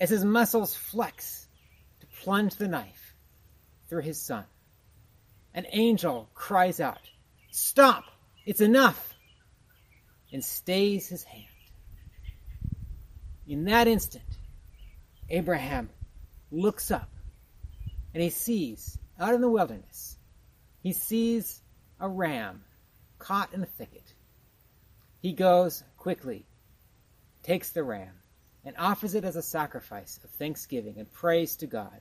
as 0.00 0.10
his 0.10 0.24
muscles 0.24 0.74
flex 0.74 1.46
to 2.00 2.06
plunge 2.22 2.56
the 2.56 2.68
knife 2.68 3.14
through 3.88 4.02
his 4.02 4.20
son, 4.20 4.44
an 5.54 5.66
angel 5.72 6.28
cries 6.34 6.80
out, 6.80 7.10
Stop! 7.50 8.04
It's 8.46 8.60
enough! 8.60 9.14
and 10.32 10.44
stays 10.44 11.08
his 11.08 11.24
hand. 11.24 11.44
In 13.46 13.64
that 13.64 13.88
instant, 13.88 14.24
Abraham 15.28 15.90
looks 16.52 16.90
up 16.90 17.10
and 18.14 18.22
he 18.22 18.30
sees, 18.30 18.98
out 19.18 19.34
in 19.34 19.40
the 19.40 19.50
wilderness, 19.50 20.16
he 20.82 20.92
sees 20.92 21.60
a 21.98 22.08
ram 22.08 22.62
caught 23.18 23.52
in 23.52 23.62
a 23.62 23.66
thicket. 23.66 24.09
He 25.20 25.32
goes 25.32 25.84
quickly, 25.96 26.46
takes 27.42 27.70
the 27.70 27.84
ram, 27.84 28.14
and 28.64 28.74
offers 28.78 29.14
it 29.14 29.24
as 29.24 29.36
a 29.36 29.42
sacrifice 29.42 30.18
of 30.24 30.30
thanksgiving 30.30 30.98
and 30.98 31.10
praise 31.10 31.56
to 31.56 31.66
God 31.66 32.00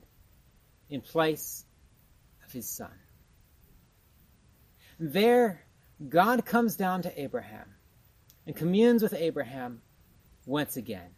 in 0.90 1.02
place 1.02 1.66
of 2.46 2.52
his 2.52 2.68
son. 2.68 2.92
There, 5.00 5.66
God 6.08 6.46
comes 6.46 6.76
down 6.76 7.04
to 7.04 7.22
Abraham 7.22 7.76
and 8.46 8.56
communes 8.56 9.04
with 9.04 9.14
Abraham 9.14 9.82
once 10.46 10.78
again. 10.78 11.10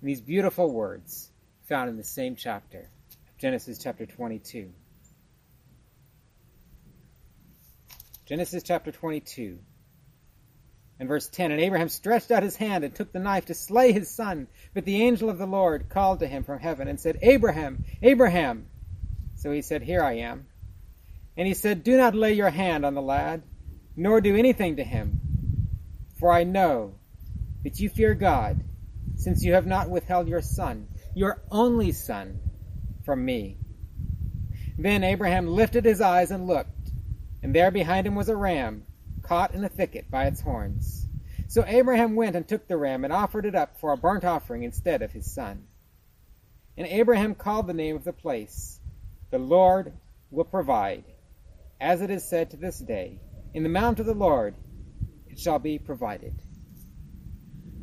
In 0.00 0.06
these 0.06 0.20
beautiful 0.20 0.72
words 0.72 1.30
found 1.68 1.90
in 1.90 1.96
the 1.96 2.04
same 2.04 2.36
chapter, 2.36 2.88
Genesis 3.38 3.78
chapter 3.78 4.06
22. 4.06 4.72
Genesis 8.26 8.62
chapter 8.62 8.90
22 8.90 9.58
and 10.98 11.08
verse 11.08 11.28
10 11.28 11.50
And 11.50 11.60
Abraham 11.60 11.88
stretched 11.88 12.30
out 12.30 12.42
his 12.42 12.56
hand 12.56 12.84
and 12.84 12.94
took 12.94 13.12
the 13.12 13.18
knife 13.18 13.46
to 13.46 13.54
slay 13.54 13.92
his 13.92 14.14
son. 14.14 14.48
But 14.74 14.84
the 14.84 15.02
angel 15.02 15.28
of 15.28 15.38
the 15.38 15.46
Lord 15.46 15.88
called 15.88 16.20
to 16.20 16.26
him 16.26 16.44
from 16.44 16.58
heaven 16.58 16.88
and 16.88 16.98
said, 16.98 17.18
Abraham, 17.22 17.84
Abraham. 18.02 18.66
So 19.36 19.50
he 19.50 19.62
said, 19.62 19.82
Here 19.82 20.02
I 20.02 20.14
am. 20.14 20.46
And 21.36 21.46
he 21.46 21.54
said, 21.54 21.84
Do 21.84 21.96
not 21.96 22.14
lay 22.14 22.32
your 22.32 22.50
hand 22.50 22.86
on 22.86 22.94
the 22.94 23.02
lad, 23.02 23.42
nor 23.94 24.20
do 24.20 24.36
anything 24.36 24.76
to 24.76 24.84
him. 24.84 25.20
For 26.18 26.32
I 26.32 26.44
know 26.44 26.94
that 27.62 27.78
you 27.78 27.90
fear 27.90 28.14
God, 28.14 28.64
since 29.16 29.44
you 29.44 29.52
have 29.52 29.66
not 29.66 29.90
withheld 29.90 30.28
your 30.28 30.40
son, 30.40 30.88
your 31.14 31.42
only 31.50 31.92
son, 31.92 32.40
from 33.04 33.24
me. 33.24 33.58
Then 34.78 35.04
Abraham 35.04 35.46
lifted 35.46 35.84
his 35.84 36.00
eyes 36.00 36.30
and 36.30 36.46
looked, 36.46 36.90
and 37.42 37.54
there 37.54 37.70
behind 37.70 38.06
him 38.06 38.14
was 38.14 38.28
a 38.28 38.36
ram, 38.36 38.85
caught 39.26 39.54
in 39.54 39.64
a 39.64 39.68
thicket 39.68 40.10
by 40.10 40.26
its 40.26 40.40
horns. 40.40 41.06
So 41.48 41.64
Abraham 41.66 42.16
went 42.16 42.36
and 42.36 42.46
took 42.46 42.66
the 42.66 42.76
ram 42.76 43.04
and 43.04 43.12
offered 43.12 43.46
it 43.46 43.54
up 43.54 43.78
for 43.80 43.92
a 43.92 43.96
burnt 43.96 44.24
offering 44.24 44.62
instead 44.62 45.02
of 45.02 45.12
his 45.12 45.32
son. 45.32 45.64
And 46.76 46.86
Abraham 46.86 47.34
called 47.34 47.66
the 47.66 47.74
name 47.74 47.96
of 47.96 48.04
the 48.04 48.12
place, 48.12 48.80
The 49.30 49.38
Lord 49.38 49.92
will 50.30 50.44
provide. 50.44 51.04
As 51.80 52.02
it 52.02 52.10
is 52.10 52.28
said 52.28 52.50
to 52.50 52.56
this 52.56 52.78
day, 52.78 53.20
In 53.54 53.62
the 53.62 53.68
mount 53.68 54.00
of 54.00 54.06
the 54.06 54.14
Lord 54.14 54.54
it 55.26 55.38
shall 55.38 55.58
be 55.58 55.78
provided. 55.78 56.34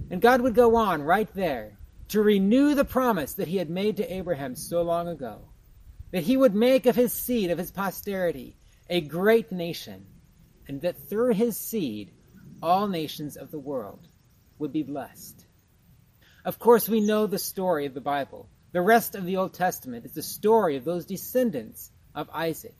And 0.09 0.21
God 0.21 0.41
would 0.41 0.55
go 0.55 0.75
on 0.75 1.01
right 1.01 1.31
there 1.33 1.77
to 2.09 2.21
renew 2.21 2.75
the 2.75 2.85
promise 2.85 3.33
that 3.35 3.47
he 3.47 3.57
had 3.57 3.69
made 3.69 3.97
to 3.97 4.13
Abraham 4.13 4.55
so 4.55 4.81
long 4.81 5.07
ago 5.07 5.41
that 6.11 6.23
he 6.23 6.37
would 6.37 6.53
make 6.53 6.85
of 6.85 6.95
his 6.95 7.11
seed, 7.11 7.49
of 7.49 7.57
his 7.57 7.71
posterity, 7.71 8.55
a 8.89 9.01
great 9.01 9.51
nation, 9.51 10.05
and 10.67 10.81
that 10.81 11.09
through 11.09 11.33
his 11.33 11.57
seed 11.57 12.11
all 12.61 12.87
nations 12.87 13.37
of 13.37 13.51
the 13.51 13.59
world 13.59 14.07
would 14.59 14.71
be 14.71 14.83
blessed. 14.83 15.45
Of 16.45 16.59
course, 16.59 16.87
we 16.87 17.01
know 17.01 17.27
the 17.27 17.39
story 17.39 17.85
of 17.85 17.93
the 17.93 18.01
Bible. 18.01 18.49
The 18.71 18.81
rest 18.81 19.15
of 19.15 19.25
the 19.25 19.37
Old 19.37 19.53
Testament 19.53 20.05
is 20.05 20.13
the 20.13 20.21
story 20.21 20.77
of 20.77 20.85
those 20.85 21.05
descendants 21.05 21.91
of 22.15 22.29
Isaac. 22.33 22.77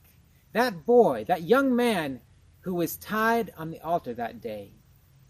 That 0.52 0.86
boy, 0.86 1.24
that 1.28 1.42
young 1.42 1.76
man 1.76 2.20
who 2.60 2.74
was 2.74 2.96
tied 2.96 3.52
on 3.56 3.70
the 3.70 3.80
altar 3.80 4.14
that 4.14 4.40
day 4.40 4.72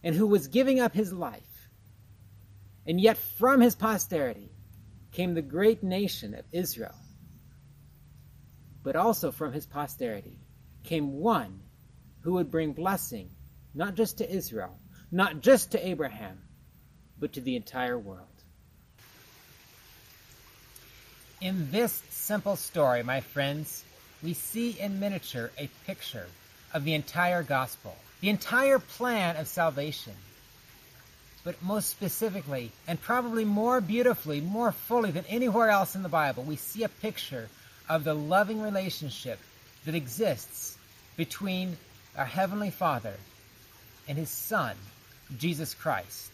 and 0.03 0.15
who 0.15 0.27
was 0.27 0.49
giving 0.49 0.81
up 0.81 0.95
his 0.95 1.13
life. 1.13 1.43
And 2.87 3.01
yet 3.01 3.17
from 3.17 3.61
his 3.61 3.75
posterity 3.75 4.51
came 5.13 5.35
the 5.35 5.43
great 5.43 5.83
nation 5.83 6.35
of 6.35 6.45
Israel 6.53 6.95
but 8.85 8.95
also 8.95 9.33
from 9.33 9.53
his 9.53 9.67
posterity 9.67 10.39
came 10.85 11.15
one 11.15 11.63
who 12.25 12.33
would 12.33 12.51
bring 12.51 12.73
blessing 12.73 13.31
not 13.75 13.95
just 13.95 14.19
to 14.19 14.31
Israel, 14.31 14.77
not 15.13 15.41
just 15.41 15.73
to 15.73 15.87
Abraham, 15.87 16.39
but 17.19 17.35
to 17.35 17.41
the 17.41 17.55
entire 17.55 17.99
world. 17.99 18.27
In 21.41 21.71
this 21.71 22.03
simple 22.11 22.57
story, 22.57 23.03
my 23.03 23.21
friends, 23.21 23.85
we 24.23 24.33
see 24.33 24.71
in 24.81 25.01
miniature 25.01 25.51
a 25.59 25.69
picture 25.87 26.27
of 26.73 26.85
the 26.85 26.95
entire 26.95 27.43
gospel, 27.43 27.95
the 28.21 28.31
entire 28.31 28.79
plan 28.79 29.37
of 29.37 29.47
salvation. 29.47 30.15
But 31.45 31.63
most 31.63 31.91
specifically, 31.91 32.73
and 32.89 32.99
probably 32.99 33.45
more 33.45 33.83
beautifully, 33.83 34.41
more 34.41 34.73
fully 34.73 35.11
than 35.11 35.27
anywhere 35.27 35.69
else 35.69 35.95
in 35.95 36.03
the 36.03 36.09
Bible, 36.09 36.43
we 36.43 36.57
see 36.57 36.85
a 36.85 36.89
picture 36.89 37.51
of 37.87 38.05
the 38.05 38.15
loving 38.15 38.63
relationship 38.63 39.39
that 39.85 39.95
exists 39.95 40.79
between 41.17 41.77
our 42.17 42.25
Heavenly 42.25 42.71
Father 42.71 43.15
and 44.09 44.17
His 44.17 44.31
Son, 44.31 44.77
Jesus 45.39 45.75
Christ. 45.75 46.31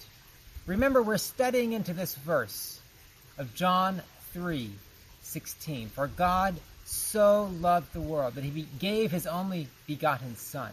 Remember, 0.66 1.02
we're 1.02 1.18
studying 1.18 1.72
into 1.72 1.92
this 1.92 2.14
verse 2.14 2.80
of 3.38 3.54
John 3.54 4.02
3 4.32 4.70
16. 5.22 5.88
For 5.90 6.06
God 6.06 6.56
so 6.84 7.50
loved 7.60 7.92
the 7.92 8.00
world 8.00 8.34
that 8.34 8.44
He 8.44 8.66
gave 8.78 9.10
His 9.10 9.26
only 9.26 9.68
begotten 9.86 10.36
Son. 10.36 10.72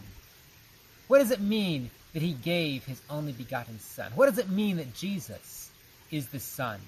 What 1.06 1.18
does 1.18 1.30
it 1.30 1.40
mean 1.40 1.90
that 2.12 2.22
He 2.22 2.32
gave 2.32 2.84
His 2.84 3.00
only 3.08 3.32
begotten 3.32 3.78
Son? 3.80 4.12
What 4.14 4.26
does 4.26 4.38
it 4.38 4.48
mean 4.48 4.76
that 4.76 4.94
Jesus 4.94 5.70
is 6.10 6.28
the 6.28 6.40
Son? 6.40 6.80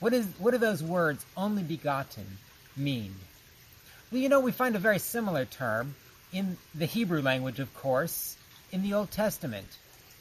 What, 0.00 0.14
is, 0.14 0.26
what 0.38 0.52
do 0.52 0.58
those 0.58 0.82
words, 0.82 1.24
only 1.36 1.62
begotten, 1.62 2.26
mean? 2.76 3.14
Well, 4.10 4.20
you 4.20 4.28
know, 4.28 4.40
we 4.40 4.50
find 4.50 4.74
a 4.74 4.80
very 4.80 4.98
similar 4.98 5.44
term 5.44 5.94
in 6.32 6.56
the 6.74 6.86
Hebrew 6.86 7.22
language, 7.22 7.58
of 7.58 7.74
course, 7.74 8.36
in 8.72 8.82
the 8.82 8.94
Old 8.94 9.10
Testament, 9.10 9.66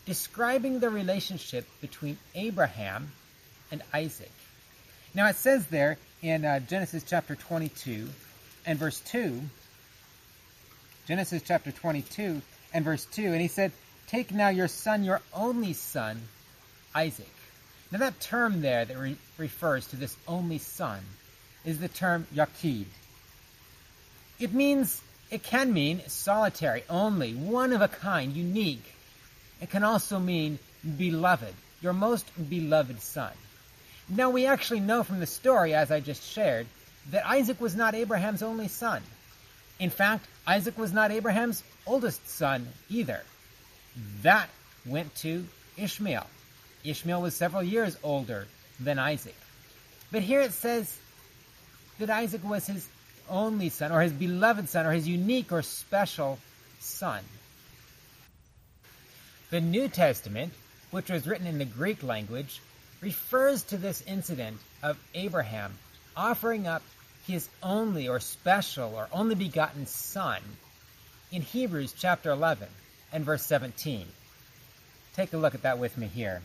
describing 0.06 0.80
the 0.80 0.90
relationship 0.90 1.68
between 1.82 2.18
Abraham 2.36 3.12
and 3.72 3.84
Isaac. 3.94 4.32
Now, 5.14 5.28
it 5.28 5.36
says 5.36 5.68
there 5.68 5.98
in 6.22 6.46
uh, 6.46 6.60
Genesis 6.60 7.04
chapter 7.08 7.36
22 7.36 8.08
and 8.66 8.80
verse 8.80 9.00
2, 9.02 9.42
Genesis 11.08 11.42
chapter 11.46 11.72
22 11.72 12.42
and 12.74 12.86
verse 12.86 13.06
2, 13.06 13.24
and 13.24 13.42
he 13.42 13.48
said, 13.48 13.72
Take 14.08 14.32
now 14.34 14.50
your 14.50 14.68
son, 14.68 15.04
your 15.04 15.22
only 15.34 15.74
son, 15.74 16.22
Isaac. 16.96 17.30
Now, 17.92 18.00
that 18.00 18.20
term 18.20 18.62
there 18.62 18.86
that 18.86 18.98
re- 18.98 19.18
refers 19.38 19.88
to 19.88 19.96
this 19.96 20.16
only 20.28 20.60
son 20.60 21.00
is 21.66 21.80
the 21.80 21.88
term 21.88 22.28
Yachid. 22.36 22.86
It 24.40 24.54
means, 24.54 25.02
it 25.32 25.44
can 25.44 25.72
mean 25.74 26.02
solitary, 26.08 26.84
only, 26.90 27.34
one 27.34 27.74
of 27.74 27.82
a 27.82 27.88
kind, 27.88 28.36
unique. 28.36 28.96
It 29.62 29.70
can 29.70 29.84
also 29.84 30.20
mean 30.20 30.60
beloved, 30.98 31.54
your 31.82 31.94
most 31.94 32.28
beloved 32.50 33.02
son. 33.02 33.32
Now 34.08 34.32
we 34.32 34.48
actually 34.48 34.80
know 34.80 35.04
from 35.04 35.20
the 35.20 35.28
story, 35.28 35.74
as 35.74 35.92
I 35.92 36.00
just 36.00 36.24
shared, 36.24 36.66
that 37.12 37.28
Isaac 37.28 37.62
was 37.62 37.76
not 37.76 37.94
Abraham's 37.94 38.42
only 38.42 38.68
son. 38.68 39.04
In 39.80 39.90
fact, 39.90 40.26
Isaac 40.48 40.78
was 40.78 40.92
not 40.92 41.12
Abraham's 41.12 41.64
oldest 41.86 42.28
son 42.28 42.68
either. 42.90 43.22
That 44.24 44.50
went 44.86 45.14
to 45.18 45.46
Ishmael. 45.78 46.28
Ishmael 46.84 47.22
was 47.22 47.36
several 47.36 47.64
years 47.64 47.98
older 48.04 48.48
than 48.80 48.98
Isaac. 48.98 49.36
But 50.12 50.24
here 50.24 50.42
it 50.42 50.54
says 50.54 50.98
that 52.00 52.10
Isaac 52.10 52.44
was 52.44 52.66
his 52.66 52.88
only 53.30 53.70
son, 53.70 53.92
or 53.92 54.02
his 54.02 54.14
beloved 54.14 54.70
son, 54.70 54.86
or 54.86 54.92
his 54.92 55.08
unique 55.08 55.52
or 55.52 55.62
special 55.62 56.40
son. 56.80 57.24
The 59.50 59.62
New 59.62 59.88
Testament, 59.88 60.54
which 60.92 61.10
was 61.10 61.26
written 61.28 61.48
in 61.48 61.58
the 61.58 61.66
Greek 61.66 62.04
language, 62.04 62.62
refers 63.02 63.64
to 63.64 63.78
this 63.78 64.04
incident 64.06 64.58
of 64.84 64.98
Abraham 65.14 65.74
offering 66.16 66.68
up 66.68 66.84
his 67.26 67.48
only 67.64 68.08
or 68.08 68.20
special 68.20 68.94
or 68.96 69.08
only 69.12 69.36
begotten 69.36 69.86
son 69.86 70.42
in 71.32 71.42
Hebrews 71.42 71.94
chapter 71.98 72.32
11 72.32 72.68
and 73.14 73.24
verse 73.24 73.44
17. 73.44 74.06
Take 75.16 75.34
a 75.34 75.38
look 75.38 75.56
at 75.56 75.64
that 75.64 75.80
with 75.80 75.98
me 75.98 76.08
here. 76.08 76.42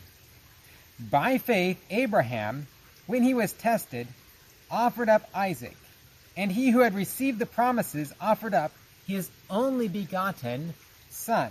By 0.99 1.39
faith, 1.39 1.83
Abraham, 1.91 2.67
when 3.07 3.23
he 3.23 3.35
was 3.35 3.53
tested, 3.53 4.07
offered 4.71 5.09
up 5.09 5.29
Isaac 5.35 5.77
and 6.37 6.51
he 6.51 6.71
who 6.71 6.81
had 6.81 6.95
received 6.95 7.39
the 7.39 7.47
promises 7.47 8.13
offered 8.21 8.55
up 8.55 8.73
his 9.07 9.31
only 9.49 9.89
begotten 9.89 10.75
son, 11.11 11.51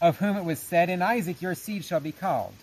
of 0.00 0.18
whom 0.18 0.36
it 0.36 0.44
was 0.44 0.58
said, 0.58 0.90
In 0.90 1.02
Isaac 1.02 1.42
your 1.42 1.54
seed 1.54 1.84
shall 1.84 2.00
be 2.00 2.12
called, 2.12 2.54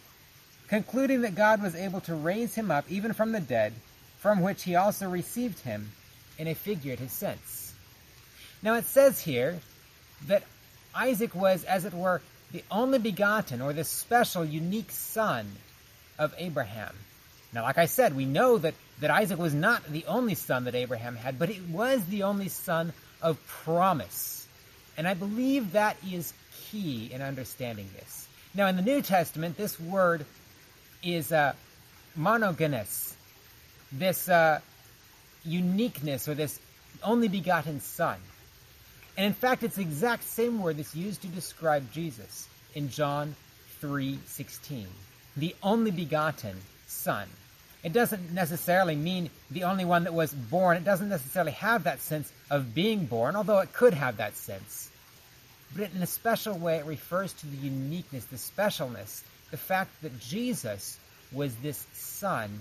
concluding 0.68 1.22
that 1.22 1.36
God 1.36 1.62
was 1.62 1.76
able 1.76 2.02
to 2.02 2.16
raise 2.16 2.56
him 2.56 2.72
up 2.72 2.86
even 2.90 3.14
from 3.14 3.32
the 3.32 3.40
dead, 3.40 3.74
from 4.18 4.42
which 4.42 4.64
he 4.64 4.76
also 4.76 5.10
received 5.10 5.60
him 5.60 5.92
in 6.38 6.48
a 6.48 6.56
figurative 6.56 7.12
sense. 7.12 7.74
Now 8.62 8.76
it 8.76 8.86
says 8.86 9.22
here 9.22 9.60
that 10.28 10.44
Isaac 10.94 11.36
was, 11.36 11.64
as 11.66 11.86
it 11.86 11.94
were, 11.94 12.22
the 12.52 12.64
only 12.72 13.00
begotten 13.00 13.62
or 13.62 13.74
the 13.74 13.84
special, 13.84 14.44
unique 14.44 14.92
son 14.92 15.52
of 16.18 16.34
Abraham. 16.38 16.96
Now, 17.56 17.64
like 17.64 17.78
I 17.78 17.86
said, 17.86 18.18
we 18.18 18.26
know 18.26 18.58
that, 18.58 18.74
that 19.00 19.10
Isaac 19.10 19.40
was 19.40 19.54
not 19.54 19.86
the 19.86 20.04
only 20.08 20.36
son 20.36 20.66
that 20.66 20.76
Abraham 20.76 21.16
had, 21.16 21.40
but 21.40 21.50
it 21.50 21.62
was 21.70 22.04
the 22.08 22.24
only 22.24 22.50
son 22.50 22.92
of 23.22 23.40
promise. 23.48 24.46
And 24.98 25.08
I 25.08 25.14
believe 25.14 25.72
that 25.72 25.96
is 26.06 26.34
key 26.70 27.10
in 27.14 27.22
understanding 27.22 27.88
this. 27.96 28.28
Now, 28.54 28.68
in 28.68 28.76
the 28.76 28.82
New 28.82 29.02
Testament, 29.02 29.56
this 29.56 29.80
word 29.80 30.26
is 31.02 31.32
uh, 31.32 31.54
monogenes, 32.20 33.14
this 33.90 34.28
uh, 34.28 34.60
uniqueness 35.46 36.28
or 36.28 36.34
this 36.34 36.60
only 37.04 37.30
begotten 37.30 37.80
son. 37.80 38.18
And 39.16 39.26
in 39.28 39.34
fact, 39.34 39.64
it's 39.64 39.78
the 39.78 39.82
exact 39.82 40.26
same 40.26 40.62
word 40.62 40.76
that's 40.76 40.94
used 40.94 41.22
to 41.22 41.30
describe 41.30 41.90
Jesus 41.94 42.50
in 42.74 42.90
John 42.90 43.34
3:16, 43.82 44.88
the 45.38 45.56
only 45.64 45.92
begotten 45.92 46.58
son. 46.88 47.30
It 47.86 47.94
doesn't 47.94 48.34
necessarily 48.34 48.96
mean 48.96 49.30
the 49.52 49.66
only 49.66 49.86
one 49.86 50.06
that 50.06 50.14
was 50.16 50.34
born. 50.34 50.76
It 50.76 50.84
doesn't 50.84 51.08
necessarily 51.08 51.52
have 51.52 51.84
that 51.84 52.02
sense 52.02 52.34
of 52.50 52.74
being 52.74 53.06
born, 53.06 53.36
although 53.36 53.60
it 53.60 53.74
could 53.74 53.94
have 53.94 54.18
that 54.18 54.36
sense. 54.36 54.90
But 55.76 55.92
in 55.94 56.02
a 56.02 56.08
special 56.08 56.58
way, 56.58 56.78
it 56.78 56.86
refers 56.88 57.32
to 57.34 57.46
the 57.46 57.58
uniqueness, 57.58 58.26
the 58.26 58.38
specialness, 58.38 59.22
the 59.52 59.58
fact 59.58 60.02
that 60.02 60.20
Jesus 60.20 60.98
was 61.32 61.56
this 61.58 61.86
son 61.94 62.60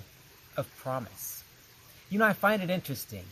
of 0.58 0.68
promise. 0.80 1.42
You 2.10 2.18
know, 2.18 2.26
I 2.26 2.34
find 2.34 2.62
it 2.62 2.68
interesting 2.68 3.24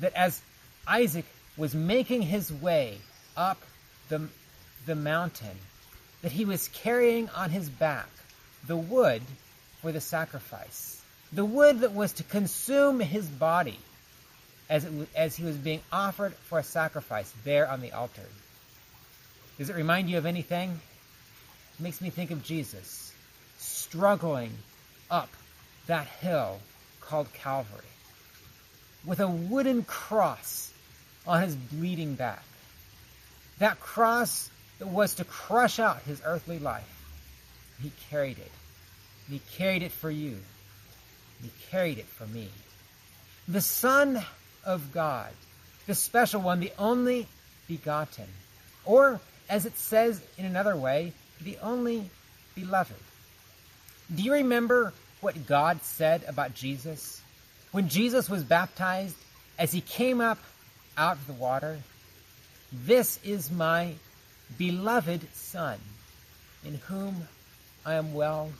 that 0.00 0.12
as 0.12 0.42
Isaac 0.86 1.24
was 1.56 1.74
making 1.74 2.20
his 2.20 2.52
way 2.52 2.98
up 3.38 3.62
the, 4.10 4.28
the 4.84 4.94
mountain, 4.94 5.56
that 6.20 6.32
he 6.32 6.44
was 6.44 6.68
carrying 6.68 7.30
on 7.30 7.48
his 7.48 7.70
back 7.70 8.10
the 8.66 8.76
wood 8.76 9.22
for 9.80 9.92
the 9.92 10.00
sacrifice 10.02 10.97
the 11.32 11.44
wood 11.44 11.80
that 11.80 11.92
was 11.92 12.12
to 12.14 12.22
consume 12.22 13.00
his 13.00 13.26
body 13.26 13.78
as, 14.68 14.84
it, 14.84 14.92
as 15.14 15.36
he 15.36 15.44
was 15.44 15.56
being 15.56 15.80
offered 15.92 16.34
for 16.34 16.58
a 16.58 16.62
sacrifice 16.62 17.32
there 17.44 17.70
on 17.70 17.80
the 17.80 17.92
altar. 17.92 18.22
Does 19.58 19.70
it 19.70 19.76
remind 19.76 20.08
you 20.08 20.18
of 20.18 20.26
anything? 20.26 20.80
It 21.78 21.82
makes 21.82 22.00
me 22.00 22.10
think 22.10 22.30
of 22.30 22.42
Jesus. 22.44 23.12
struggling 23.58 24.52
up 25.10 25.28
that 25.86 26.06
hill 26.06 26.60
called 27.00 27.32
Calvary 27.32 27.80
with 29.04 29.20
a 29.20 29.28
wooden 29.28 29.82
cross 29.84 30.72
on 31.26 31.42
his 31.42 31.56
bleeding 31.56 32.14
back. 32.14 32.42
That 33.58 33.80
cross 33.80 34.50
that 34.78 34.88
was 34.88 35.14
to 35.14 35.24
crush 35.24 35.78
out 35.78 36.02
his 36.02 36.20
earthly 36.24 36.58
life. 36.58 36.94
He 37.82 37.90
carried 38.10 38.38
it. 38.38 38.52
He 39.28 39.40
carried 39.56 39.82
it 39.82 39.92
for 39.92 40.10
you. 40.10 40.38
He 41.42 41.50
carried 41.70 41.98
it 41.98 42.06
for 42.06 42.26
me. 42.26 42.48
The 43.46 43.60
Son 43.60 44.22
of 44.64 44.92
God, 44.92 45.32
the 45.86 45.94
special 45.94 46.40
one, 46.40 46.60
the 46.60 46.72
only 46.78 47.26
begotten, 47.66 48.26
or 48.84 49.20
as 49.48 49.66
it 49.66 49.76
says 49.78 50.20
in 50.36 50.44
another 50.44 50.76
way, 50.76 51.12
the 51.40 51.58
only 51.62 52.10
beloved. 52.54 52.94
Do 54.14 54.22
you 54.22 54.32
remember 54.32 54.92
what 55.20 55.46
God 55.46 55.82
said 55.82 56.24
about 56.26 56.54
Jesus? 56.54 57.20
When 57.72 57.88
Jesus 57.88 58.28
was 58.28 58.42
baptized, 58.42 59.16
as 59.58 59.72
he 59.72 59.80
came 59.80 60.20
up 60.20 60.38
out 60.96 61.16
of 61.16 61.26
the 61.26 61.32
water, 61.32 61.78
this 62.72 63.18
is 63.24 63.50
my 63.50 63.94
beloved 64.56 65.26
Son, 65.34 65.78
in 66.64 66.74
whom 66.74 67.28
I 67.84 67.94
am 67.94 68.14
well 68.14 68.50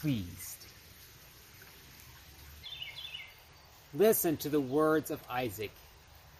pleased. 0.00 0.57
Listen 3.98 4.36
to 4.38 4.48
the 4.48 4.60
words 4.60 5.10
of 5.10 5.20
Isaac 5.28 5.72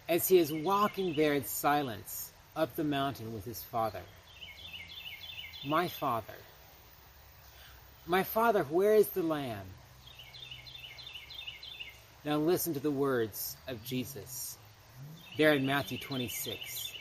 as 0.07 0.25
he 0.29 0.37
is 0.37 0.51
walking 0.51 1.13
there 1.13 1.33
in 1.33 1.43
silence 1.43 2.31
up 2.55 2.73
the 2.77 2.85
mountain 2.85 3.33
with 3.33 3.43
his 3.43 3.61
father. 3.61 3.99
My 5.65 5.89
father, 5.89 6.39
my 8.07 8.23
father, 8.23 8.63
where 8.63 8.95
is 8.95 9.09
the 9.09 9.23
lamb? 9.23 9.65
Now 12.23 12.37
listen 12.37 12.75
to 12.75 12.79
the 12.79 12.89
words 12.89 13.57
of 13.67 13.83
Jesus 13.83 14.57
there 15.37 15.53
in 15.53 15.65
Matthew 15.65 15.97
26 15.97 16.93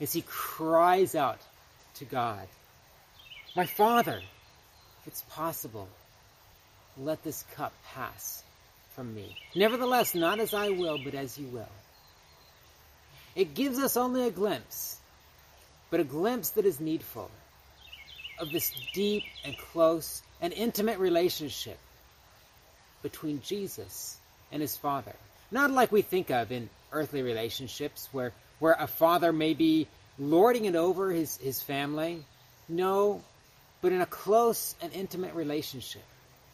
as 0.00 0.12
he 0.12 0.22
cries 0.22 1.16
out 1.16 1.40
to 1.96 2.04
God, 2.04 2.46
My 3.56 3.66
Father, 3.66 4.18
if 5.00 5.06
it's 5.06 5.22
possible, 5.30 5.88
let 6.96 7.24
this 7.24 7.44
cup 7.54 7.72
pass 7.92 8.44
from 8.96 9.14
me. 9.14 9.36
Nevertheless, 9.54 10.14
not 10.14 10.40
as 10.40 10.54
I 10.54 10.70
will, 10.70 10.98
but 11.04 11.14
as 11.14 11.38
you 11.38 11.46
will. 11.48 11.68
It 13.36 13.54
gives 13.54 13.78
us 13.78 13.98
only 13.98 14.26
a 14.26 14.30
glimpse, 14.30 14.98
but 15.90 16.00
a 16.00 16.04
glimpse 16.04 16.50
that 16.50 16.64
is 16.64 16.80
needful 16.80 17.30
of 18.40 18.50
this 18.50 18.72
deep 18.94 19.24
and 19.44 19.56
close 19.56 20.22
and 20.40 20.52
intimate 20.54 20.98
relationship 20.98 21.78
between 23.02 23.42
Jesus 23.42 24.16
and 24.50 24.62
his 24.62 24.76
Father. 24.76 25.14
Not 25.50 25.70
like 25.70 25.92
we 25.92 26.02
think 26.02 26.30
of 26.30 26.50
in 26.50 26.70
earthly 26.90 27.22
relationships 27.22 28.08
where, 28.12 28.32
where 28.58 28.76
a 28.78 28.86
father 28.86 29.32
may 29.32 29.52
be 29.52 29.86
lording 30.18 30.64
it 30.64 30.74
over 30.74 31.10
his, 31.10 31.36
his 31.36 31.62
family. 31.62 32.24
No, 32.68 33.22
but 33.82 33.92
in 33.92 34.00
a 34.00 34.06
close 34.06 34.74
and 34.80 34.92
intimate 34.94 35.34
relationship 35.34 36.04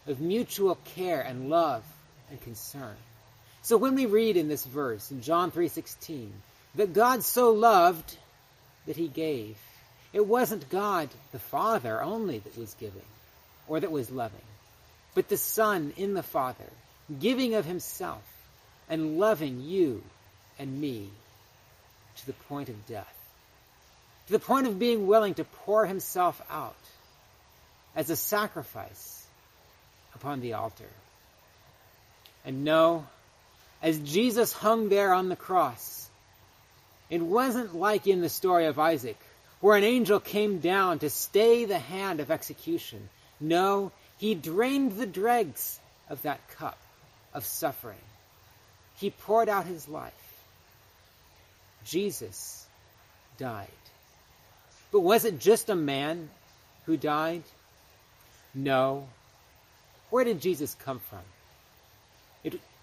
of 0.09 0.20
mutual 0.20 0.74
care 0.96 1.20
and 1.20 1.48
love 1.48 1.85
and 2.33 2.40
concern. 2.40 2.97
So 3.62 3.77
when 3.77 3.95
we 3.95 4.07
read 4.07 4.37
in 4.37 4.49
this 4.49 4.64
verse 4.64 5.12
in 5.12 5.23
John 5.23 5.53
3:16 5.53 6.33
that 6.75 6.92
God 6.92 7.23
so 7.23 7.53
loved 7.53 8.16
that 8.87 8.97
he 8.97 9.07
gave, 9.07 9.57
it 10.12 10.27
wasn't 10.27 10.68
God 10.68 11.09
the 11.31 11.38
Father 11.38 12.03
only 12.03 12.38
that 12.40 12.59
was 12.59 12.75
giving 12.75 13.07
or 13.68 13.79
that 13.79 13.92
was 13.92 14.11
loving, 14.11 14.49
but 15.14 15.29
the 15.29 15.37
Son 15.37 15.92
in 15.97 16.14
the 16.14 16.23
Father, 16.23 16.71
giving 17.21 17.55
of 17.55 17.64
himself 17.64 18.25
and 18.88 19.18
loving 19.18 19.61
you 19.61 20.03
and 20.59 20.81
me 20.81 21.11
to 22.16 22.27
the 22.27 22.33
point 22.33 22.68
of 22.68 22.87
death, 22.87 23.14
to 24.27 24.33
the 24.33 24.38
point 24.38 24.66
of 24.66 24.79
being 24.79 25.07
willing 25.07 25.35
to 25.35 25.45
pour 25.45 25.87
himself 25.87 26.42
out 26.51 26.75
as 27.95 28.11
a 28.11 28.16
sacrifice 28.16 29.25
upon 30.14 30.40
the 30.40 30.55
altar. 30.55 30.88
And 32.44 32.64
no, 32.64 33.07
as 33.83 33.98
Jesus 33.98 34.52
hung 34.52 34.88
there 34.88 35.12
on 35.12 35.28
the 35.28 35.37
cross, 35.37 36.09
it 37.11 37.22
wasn't 37.22 37.74
like 37.74 38.07
in 38.07 38.20
the 38.20 38.28
story 38.28 38.66
of 38.66 38.78
Isaac, 38.78 39.18
where 39.61 39.76
an 39.76 39.85
angel 39.85 40.18
came 40.18 40.59
down 40.59 40.98
to 41.00 41.11
stay 41.11 41.64
the 41.64 41.78
hand 41.78 42.20
of 42.20 42.31
execution. 42.31 43.09
No, 43.40 43.92
he 44.18 44.35
drained 44.35 44.92
the 44.92 45.07
dregs 45.07 45.78
of 46.09 46.22
that 46.22 46.40
cup 46.57 46.78
of 47.35 47.44
suffering. 47.44 47.98
He 48.96 49.11
poured 49.11 49.48
out 49.48 49.66
his 49.66 49.88
life. 49.88 50.12
Jesus 51.85 52.66
died. 53.38 53.68
But 54.90 55.00
was 55.00 55.24
it 55.24 55.40
just 55.40 55.70
a 55.70 55.74
man 55.74 56.28
who 56.87 56.96
died? 56.96 57.42
No. 58.55 59.09
Where 60.11 60.24
did 60.24 60.40
Jesus 60.40 60.76
come 60.85 60.98
from? 60.98 61.20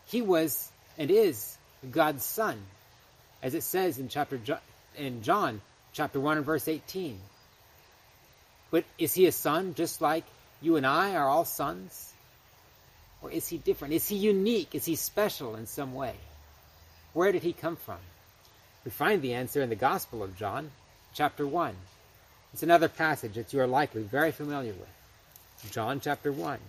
He 0.10 0.22
was 0.22 0.70
and 0.98 1.12
is 1.12 1.58
God's 1.90 2.24
son, 2.24 2.60
as 3.42 3.54
it 3.54 3.64
says 3.64 4.00
in 4.00 4.10
chapter 4.10 4.40
in 4.98 5.22
John 5.22 5.62
chapter 5.94 6.20
one 6.20 6.38
and 6.38 6.46
verse 6.46 6.68
eighteen. 6.68 7.20
But 8.72 8.86
is 8.98 9.14
he 9.14 9.26
a 9.28 9.32
son 9.32 9.74
just 9.76 10.02
like 10.02 10.26
you 10.62 10.76
and 10.76 10.86
I 10.86 11.16
are 11.16 11.28
all 11.28 11.46
sons? 11.46 12.14
Or 13.22 13.32
is 13.32 13.48
he 13.48 13.58
different? 13.58 13.94
Is 13.94 14.08
he 14.08 14.16
unique? 14.16 14.76
Is 14.76 14.86
he 14.86 14.96
special 14.96 15.56
in 15.56 15.66
some 15.66 15.94
way? 15.94 16.16
Where 17.14 17.32
did 17.32 17.44
he 17.44 17.54
come 17.54 17.76
from? 17.76 17.98
We 18.86 18.92
find 18.92 19.22
the 19.22 19.34
answer 19.34 19.62
in 19.62 19.70
the 19.70 19.76
Gospel 19.76 20.24
of 20.24 20.38
John, 20.38 20.72
chapter 21.14 21.46
1. 21.46 21.76
It's 22.54 22.64
another 22.64 22.88
passage 22.88 23.34
that 23.34 23.52
you 23.52 23.60
are 23.60 23.68
likely 23.68 24.04
very 24.04 24.32
familiar 24.32 24.74
with. 24.74 25.72
John 25.72 26.00
chapter 26.00 26.32
1 26.32 26.60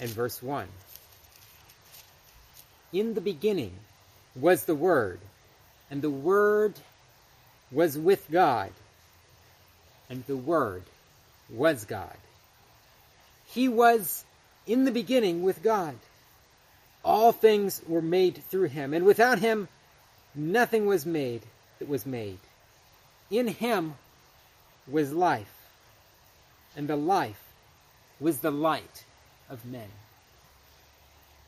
and 0.00 0.10
verse 0.10 0.42
1. 0.42 0.68
In 2.92 3.14
the 3.14 3.20
beginning 3.20 3.72
was 4.34 4.64
the 4.64 4.74
Word, 4.74 5.20
and 5.90 6.02
the 6.02 6.10
Word 6.10 6.74
was 7.70 7.96
with 7.96 8.26
God, 8.30 8.70
and 10.08 10.24
the 10.26 10.36
Word 10.36 10.82
was 11.48 11.84
God. 11.84 12.16
He 13.46 13.68
was 13.68 14.24
in 14.66 14.84
the 14.84 14.90
beginning 14.90 15.42
with 15.42 15.62
God. 15.62 15.96
All 17.04 17.32
things 17.32 17.80
were 17.86 18.02
made 18.02 18.42
through 18.50 18.68
him, 18.68 18.92
and 18.92 19.04
without 19.04 19.38
him 19.38 19.68
nothing 20.34 20.86
was 20.86 21.06
made 21.06 21.42
that 21.78 21.88
was 21.88 22.04
made. 22.04 22.38
In 23.30 23.46
him 23.48 23.94
was 24.86 25.12
life, 25.12 25.54
and 26.76 26.88
the 26.88 26.96
life 26.96 27.42
was 28.18 28.38
the 28.38 28.50
light 28.50 29.04
of 29.48 29.64
men. 29.64 29.88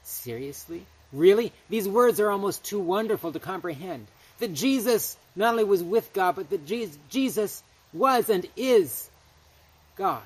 Seriously? 0.05 0.87
Really? 1.13 1.53
These 1.69 1.89
words 1.89 2.21
are 2.21 2.31
almost 2.31 2.65
too 2.65 2.81
wonderful 2.81 3.33
to 3.33 3.39
comprehend. 3.39 4.07
That 4.39 4.55
Jesus 4.55 5.17
not 5.37 5.53
only 5.53 5.65
was 5.65 5.83
with 5.83 6.13
God, 6.13 6.37
but 6.37 6.51
that 6.51 6.67
Jesus 6.67 7.63
was 7.93 8.31
and 8.31 8.47
is 8.57 9.09
God, 9.97 10.23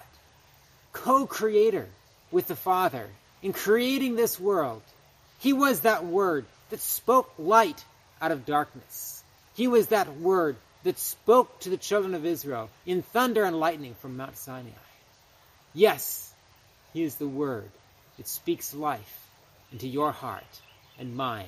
co 0.92 1.26
creator 1.26 1.88
with 2.30 2.46
the 2.46 2.56
Father 2.56 3.08
in 3.42 3.52
creating 3.52 4.16
this 4.16 4.38
world. 4.38 4.82
He 5.40 5.52
was 5.52 5.80
that 5.80 6.04
word 6.06 6.46
that 6.70 6.80
spoke 6.80 7.32
light 7.38 7.84
out 8.20 8.32
of 8.32 8.46
darkness. 8.46 9.22
He 9.54 9.68
was 9.68 9.88
that 9.88 10.16
word 10.18 10.56
that 10.84 10.98
spoke 10.98 11.60
to 11.60 11.70
the 11.70 11.76
children 11.76 12.14
of 12.14 12.24
Israel 12.24 12.70
in 12.86 13.02
thunder 13.02 13.44
and 13.44 13.58
lightning 13.58 13.94
from 14.00 14.16
Mount 14.16 14.36
Sinai. 14.36 14.70
Yes, 15.74 16.32
He 16.92 17.02
is 17.02 17.16
the 17.16 17.28
word 17.28 17.68
that 18.16 18.28
speaks 18.28 18.72
life 18.72 19.28
into 19.72 19.88
your 19.88 20.12
heart 20.12 20.44
and 20.98 21.16
mine 21.16 21.46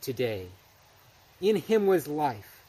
today. 0.00 0.46
In 1.40 1.56
Him 1.56 1.86
was 1.86 2.06
life, 2.06 2.62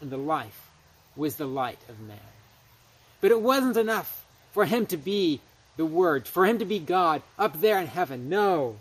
and 0.00 0.10
the 0.10 0.16
life 0.16 0.70
was 1.16 1.36
the 1.36 1.46
light 1.46 1.78
of 1.88 2.00
man. 2.00 2.18
But 3.20 3.30
it 3.30 3.40
wasn't 3.40 3.76
enough 3.76 4.24
for 4.52 4.64
Him 4.64 4.86
to 4.86 4.96
be 4.96 5.40
the 5.76 5.86
Word, 5.86 6.26
for 6.26 6.44
Him 6.44 6.58
to 6.58 6.64
be 6.64 6.78
God 6.78 7.22
up 7.38 7.60
there 7.60 7.78
in 7.78 7.86
heaven. 7.86 8.28
No. 8.28 8.76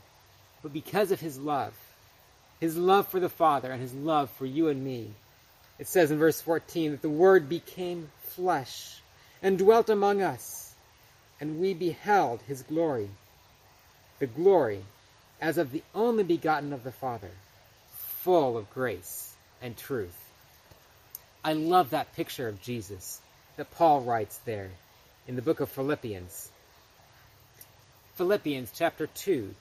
But 0.61 0.73
because 0.73 1.11
of 1.11 1.19
His 1.19 1.37
love, 1.37 1.73
His 2.59 2.77
love 2.77 3.07
for 3.07 3.19
the 3.19 3.29
Father 3.29 3.71
and 3.71 3.81
His 3.81 3.93
love 3.93 4.29
for 4.31 4.45
you 4.45 4.67
and 4.67 4.83
me, 4.83 5.11
it 5.79 5.87
says 5.87 6.11
in 6.11 6.19
verse 6.19 6.41
14 6.41 6.91
that 6.91 7.01
the 7.01 7.09
Word 7.09 7.49
became 7.49 8.09
flesh 8.23 9.01
and 9.41 9.57
dwelt 9.57 9.89
among 9.89 10.21
us, 10.21 10.73
and 11.39 11.59
we 11.59 11.73
beheld 11.73 12.41
His 12.47 12.61
glory, 12.63 13.09
the 14.19 14.27
glory 14.27 14.83
as 15.41 15.57
of 15.57 15.71
the 15.71 15.83
only 15.95 16.23
begotten 16.23 16.71
of 16.71 16.83
the 16.83 16.91
Father, 16.91 17.31
full 18.19 18.57
of 18.57 18.71
grace 18.73 19.33
and 19.61 19.75
truth. 19.75 20.15
I 21.43 21.53
love 21.53 21.89
that 21.89 22.15
picture 22.15 22.47
of 22.47 22.61
Jesus 22.61 23.19
that 23.57 23.71
Paul 23.71 24.01
writes 24.01 24.37
there 24.45 24.69
in 25.27 25.35
the 25.35 25.41
book 25.41 25.59
of 25.59 25.69
Philippians. 25.69 26.49
Philippians 28.15 28.71
chapter 28.75 29.07
2, 29.07 29.53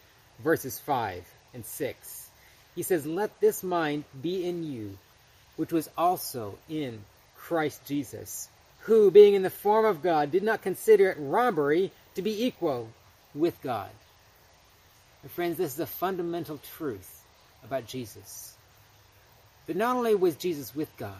verses 0.44 0.78
5 0.78 1.24
and 1.54 1.64
6. 1.64 2.28
He 2.74 2.82
says, 2.82 3.06
Let 3.06 3.40
this 3.40 3.62
mind 3.62 4.04
be 4.20 4.46
in 4.46 4.70
you, 4.70 4.98
which 5.56 5.72
was 5.72 5.88
also 5.96 6.58
in 6.68 7.00
Christ 7.36 7.86
Jesus, 7.86 8.48
who, 8.80 9.10
being 9.10 9.34
in 9.34 9.42
the 9.42 9.50
form 9.50 9.86
of 9.86 10.02
God, 10.02 10.30
did 10.30 10.42
not 10.42 10.62
consider 10.62 11.10
it 11.10 11.16
robbery 11.18 11.90
to 12.14 12.22
be 12.22 12.44
equal 12.44 12.88
with 13.34 13.60
God. 13.62 13.88
And 15.22 15.30
friends, 15.30 15.56
this 15.56 15.74
is 15.74 15.80
a 15.80 15.86
fundamental 15.86 16.58
truth 16.76 17.22
about 17.64 17.86
Jesus. 17.86 18.54
That 19.66 19.76
not 19.76 19.96
only 19.96 20.14
was 20.14 20.36
Jesus 20.36 20.74
with 20.74 20.94
God, 20.96 21.12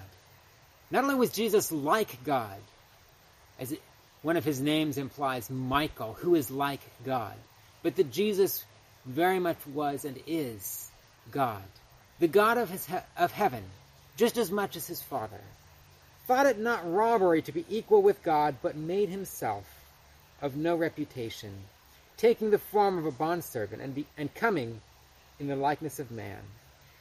not 0.91 1.05
only 1.05 1.17
was 1.17 1.31
Jesus 1.31 1.71
like 1.71 2.25
God, 2.25 2.59
as 3.59 3.73
it, 3.73 3.83
one 4.23 4.37
of 4.37 4.45
his 4.45 4.61
names 4.61 4.99
implies, 4.99 5.51
Michael, 5.51 6.15
who 6.15 6.35
is 6.35 6.51
like 6.51 6.81
God, 7.05 7.35
but 7.83 7.97
that 7.97 8.11
Jesus 8.11 8.65
very 9.07 9.39
much 9.39 9.59
was 9.67 10.05
and 10.05 10.19
is 10.27 10.91
God, 11.31 11.63
the 12.19 12.29
God 12.29 12.59
of, 12.59 12.69
his 12.69 12.87
of 13.17 13.33
heaven, 13.33 13.63
just 14.17 14.37
as 14.37 14.51
much 14.51 14.77
as 14.77 14.87
his 14.87 15.01
Father, 15.01 15.41
thought 16.27 16.47
it 16.47 16.59
not 16.59 16.93
robbery 16.93 17.43
to 17.43 17.53
be 17.53 17.65
equal 17.69 18.03
with 18.03 18.23
God, 18.23 18.57
but 18.63 18.77
made 18.77 19.09
himself 19.09 19.65
of 20.43 20.57
no 20.57 20.77
reputation, 20.77 21.53
taking 22.21 22.51
the 22.51 22.59
form 22.59 22.99
of 22.99 23.07
a 23.07 23.11
bondservant 23.11 23.81
and, 23.81 23.95
be, 23.95 24.07
and 24.19 24.33
coming 24.35 24.81
in 25.39 25.49
the 25.49 25.57
likeness 25.57 25.99
of 25.99 26.11
man. 26.11 26.39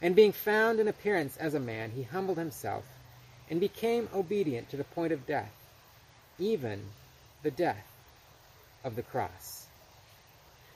And 0.01 0.15
being 0.15 0.31
found 0.31 0.79
in 0.79 0.87
appearance 0.87 1.35
as 1.35 1.53
a 1.53 1.59
man, 1.59 1.91
he 1.91 2.03
humbled 2.03 2.37
himself 2.37 2.85
and 3.49 3.59
became 3.59 4.07
obedient 4.15 4.69
to 4.69 4.77
the 4.77 4.85
point 4.85 5.11
of 5.11 5.27
death, 5.27 5.51
even 6.39 6.81
the 7.43 7.51
death 7.51 7.85
of 8.85 8.95
the 8.95 9.03
cross. 9.03 9.65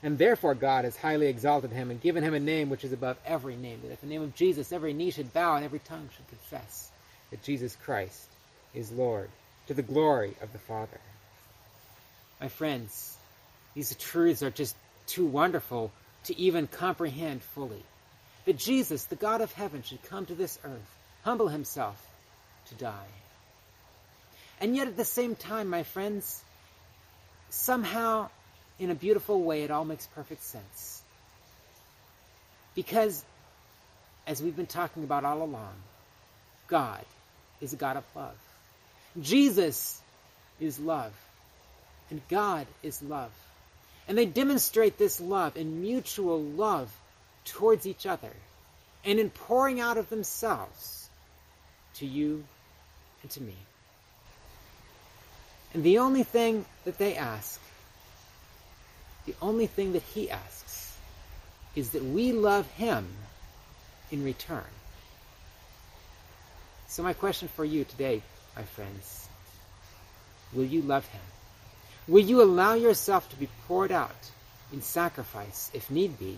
And 0.01 0.17
therefore 0.17 0.55
God 0.55 0.83
has 0.83 0.97
highly 0.97 1.27
exalted 1.27 1.71
him 1.71 1.89
and 1.89 2.01
given 2.01 2.23
him 2.23 2.33
a 2.33 2.39
name 2.39 2.69
which 2.69 2.83
is 2.83 2.91
above 2.91 3.17
every 3.25 3.55
name, 3.55 3.79
that 3.83 3.93
at 3.93 4.01
the 4.01 4.07
name 4.07 4.21
of 4.21 4.35
Jesus 4.35 4.73
every 4.73 4.91
knee 4.91 5.11
should 5.11 5.31
bow 5.31 5.55
and 5.55 5.63
every 5.63 5.79
tongue 5.79 6.09
should 6.13 6.27
confess 6.27 6.91
that 7.31 7.43
Jesus 7.43 7.77
Christ 7.85 8.27
is 8.73 8.91
Lord, 8.91 9.29
to 9.67 9.73
the 9.73 9.81
glory 9.81 10.35
of 10.41 10.51
the 10.51 10.59
Father. 10.59 10.99
My 12.41 12.49
friends, 12.49 13.17
these 13.73 13.95
truths 13.95 14.43
are 14.43 14.51
just 14.51 14.75
too 15.07 15.25
wonderful 15.25 15.91
to 16.25 16.37
even 16.37 16.67
comprehend 16.67 17.41
fully. 17.41 17.83
That 18.45 18.57
Jesus, 18.57 19.05
the 19.05 19.15
God 19.15 19.41
of 19.41 19.51
heaven, 19.51 19.83
should 19.83 20.03
come 20.03 20.25
to 20.25 20.35
this 20.35 20.59
earth, 20.63 20.97
humble 21.23 21.47
himself 21.47 21.95
to 22.69 22.75
die. 22.75 23.07
And 24.59 24.75
yet 24.75 24.87
at 24.87 24.97
the 24.97 25.05
same 25.05 25.35
time, 25.35 25.69
my 25.69 25.83
friends, 25.83 26.41
somehow, 27.49 28.29
in 28.79 28.89
a 28.91 28.95
beautiful 28.95 29.41
way, 29.41 29.63
it 29.63 29.71
all 29.71 29.85
makes 29.85 30.07
perfect 30.07 30.43
sense. 30.43 31.01
Because, 32.75 33.23
as 34.25 34.41
we've 34.41 34.55
been 34.55 34.65
talking 34.65 35.03
about 35.03 35.25
all 35.25 35.43
along, 35.43 35.73
God 36.67 37.03
is 37.61 37.73
a 37.73 37.75
God 37.75 37.97
of 37.97 38.03
love. 38.15 38.37
Jesus 39.21 40.01
is 40.59 40.79
love. 40.79 41.13
And 42.09 42.21
God 42.29 42.67
is 42.81 43.01
love. 43.01 43.31
And 44.07 44.17
they 44.17 44.25
demonstrate 44.25 44.97
this 44.97 45.21
love 45.21 45.55
in 45.55 45.81
mutual 45.81 46.41
love 46.41 46.91
towards 47.45 47.85
each 47.85 48.05
other 48.05 48.31
and 49.05 49.19
in 49.19 49.29
pouring 49.29 49.79
out 49.79 49.97
of 49.97 50.09
themselves 50.09 51.09
to 51.95 52.05
you 52.05 52.43
and 53.21 53.31
to 53.31 53.41
me. 53.41 53.55
And 55.73 55.83
the 55.83 55.99
only 55.99 56.23
thing 56.23 56.65
that 56.85 56.97
they 56.97 57.15
ask, 57.15 57.59
the 59.25 59.35
only 59.41 59.67
thing 59.67 59.93
that 59.93 60.03
He 60.03 60.29
asks, 60.29 60.95
is 61.75 61.91
that 61.91 62.03
we 62.03 62.31
love 62.31 62.69
Him 62.71 63.07
in 64.11 64.23
return. 64.23 64.63
So, 66.87 67.01
my 67.01 67.13
question 67.13 67.47
for 67.47 67.65
you 67.65 67.85
today, 67.85 68.21
my 68.55 68.63
friends, 68.63 69.27
will 70.53 70.65
you 70.65 70.83
love 70.83 71.07
Him? 71.07 71.21
Will 72.07 72.23
you 72.23 72.41
allow 72.41 72.73
yourself 72.73 73.29
to 73.29 73.35
be 73.37 73.47
poured 73.67 73.91
out 73.91 74.31
in 74.73 74.81
sacrifice, 74.81 75.71
if 75.73 75.89
need 75.89 76.19
be, 76.19 76.37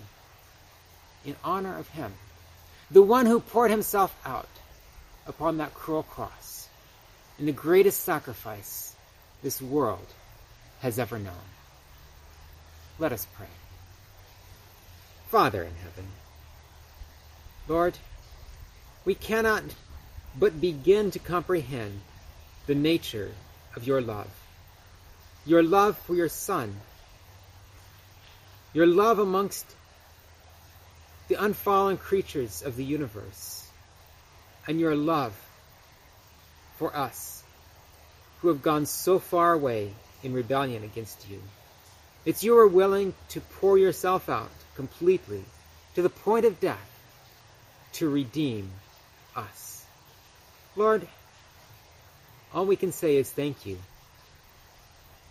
in 1.25 1.35
honor 1.43 1.77
of 1.79 1.89
Him, 1.89 2.13
the 2.91 3.01
one 3.01 3.25
who 3.25 3.39
poured 3.39 3.71
Himself 3.71 4.15
out 4.23 4.49
upon 5.25 5.57
that 5.57 5.73
cruel 5.73 6.03
cross 6.03 6.67
in 7.39 7.47
the 7.47 7.51
greatest 7.51 8.01
sacrifice 8.01 8.95
this 9.41 9.59
world 9.59 10.05
has 10.81 10.99
ever 10.99 11.17
known? 11.17 11.33
Let 12.99 13.11
us 13.11 13.25
pray. 13.35 13.47
Father 15.29 15.63
in 15.63 15.73
heaven, 15.75 16.05
Lord, 17.67 17.97
we 19.03 19.15
cannot 19.15 19.63
but 20.37 20.61
begin 20.61 21.09
to 21.11 21.19
comprehend 21.19 22.01
the 22.67 22.75
nature 22.75 23.31
of 23.75 23.87
your 23.87 24.01
love 24.01 24.29
your 25.45 25.61
love 25.61 25.97
for 25.99 26.15
your 26.15 26.29
Son, 26.29 26.75
your 28.73 28.87
love 28.87 29.19
amongst 29.19 29.65
the 31.27 31.35
unfallen 31.35 31.97
creatures 31.97 32.61
of 32.63 32.75
the 32.75 32.83
universe, 32.83 33.67
and 34.67 34.79
your 34.79 34.95
love 34.95 35.33
for 36.77 36.95
us 36.95 37.43
who 38.41 38.47
have 38.47 38.61
gone 38.61 38.85
so 38.85 39.19
far 39.19 39.53
away 39.53 39.91
in 40.23 40.33
rebellion 40.33 40.83
against 40.83 41.29
you. 41.29 41.41
It's 42.25 42.43
you 42.43 42.57
are 42.57 42.67
willing 42.67 43.13
to 43.29 43.41
pour 43.41 43.77
yourself 43.77 44.29
out 44.29 44.49
completely 44.75 45.43
to 45.93 46.01
the 46.01 46.09
point 46.09 46.45
of 46.45 46.59
death 46.59 46.91
to 47.93 48.09
redeem 48.09 48.69
us. 49.35 49.85
Lord, 50.75 51.07
all 52.53 52.65
we 52.65 52.75
can 52.75 52.91
say 52.91 53.17
is 53.17 53.29
thank 53.29 53.65
you 53.65 53.77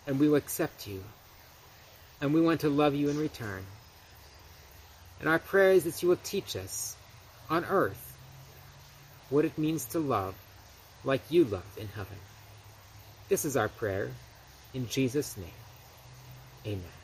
and 0.07 0.21
we 0.21 0.29
will 0.29 0.37
accept 0.37 0.87
you. 0.87 1.03
And 2.21 2.33
we 2.33 2.41
want 2.41 2.61
to 2.61 2.69
love 2.69 2.95
you 2.95 3.09
in 3.11 3.19
return. 3.19 3.65
And 5.21 5.29
our 5.29 5.39
prayer 5.39 5.73
is 5.73 5.85
that 5.85 6.03
you 6.03 6.09
will 6.09 6.19
teach 6.23 6.57
us 6.57 6.97
on 7.51 7.65
earth 7.65 8.17
what 9.31 9.45
it 9.45 9.59
means 9.59 9.85
to 9.87 9.99
love 9.99 10.35
like 11.05 11.23
you 11.31 11.45
love 11.45 11.67
in 11.77 11.89
heaven. 11.89 12.17
This 13.29 13.45
is 13.45 13.57
our 13.57 13.69
prayer 13.69 14.11
in 14.73 14.89
Jesus' 14.89 15.37
name. 15.37 15.47
Amen. 16.67 17.04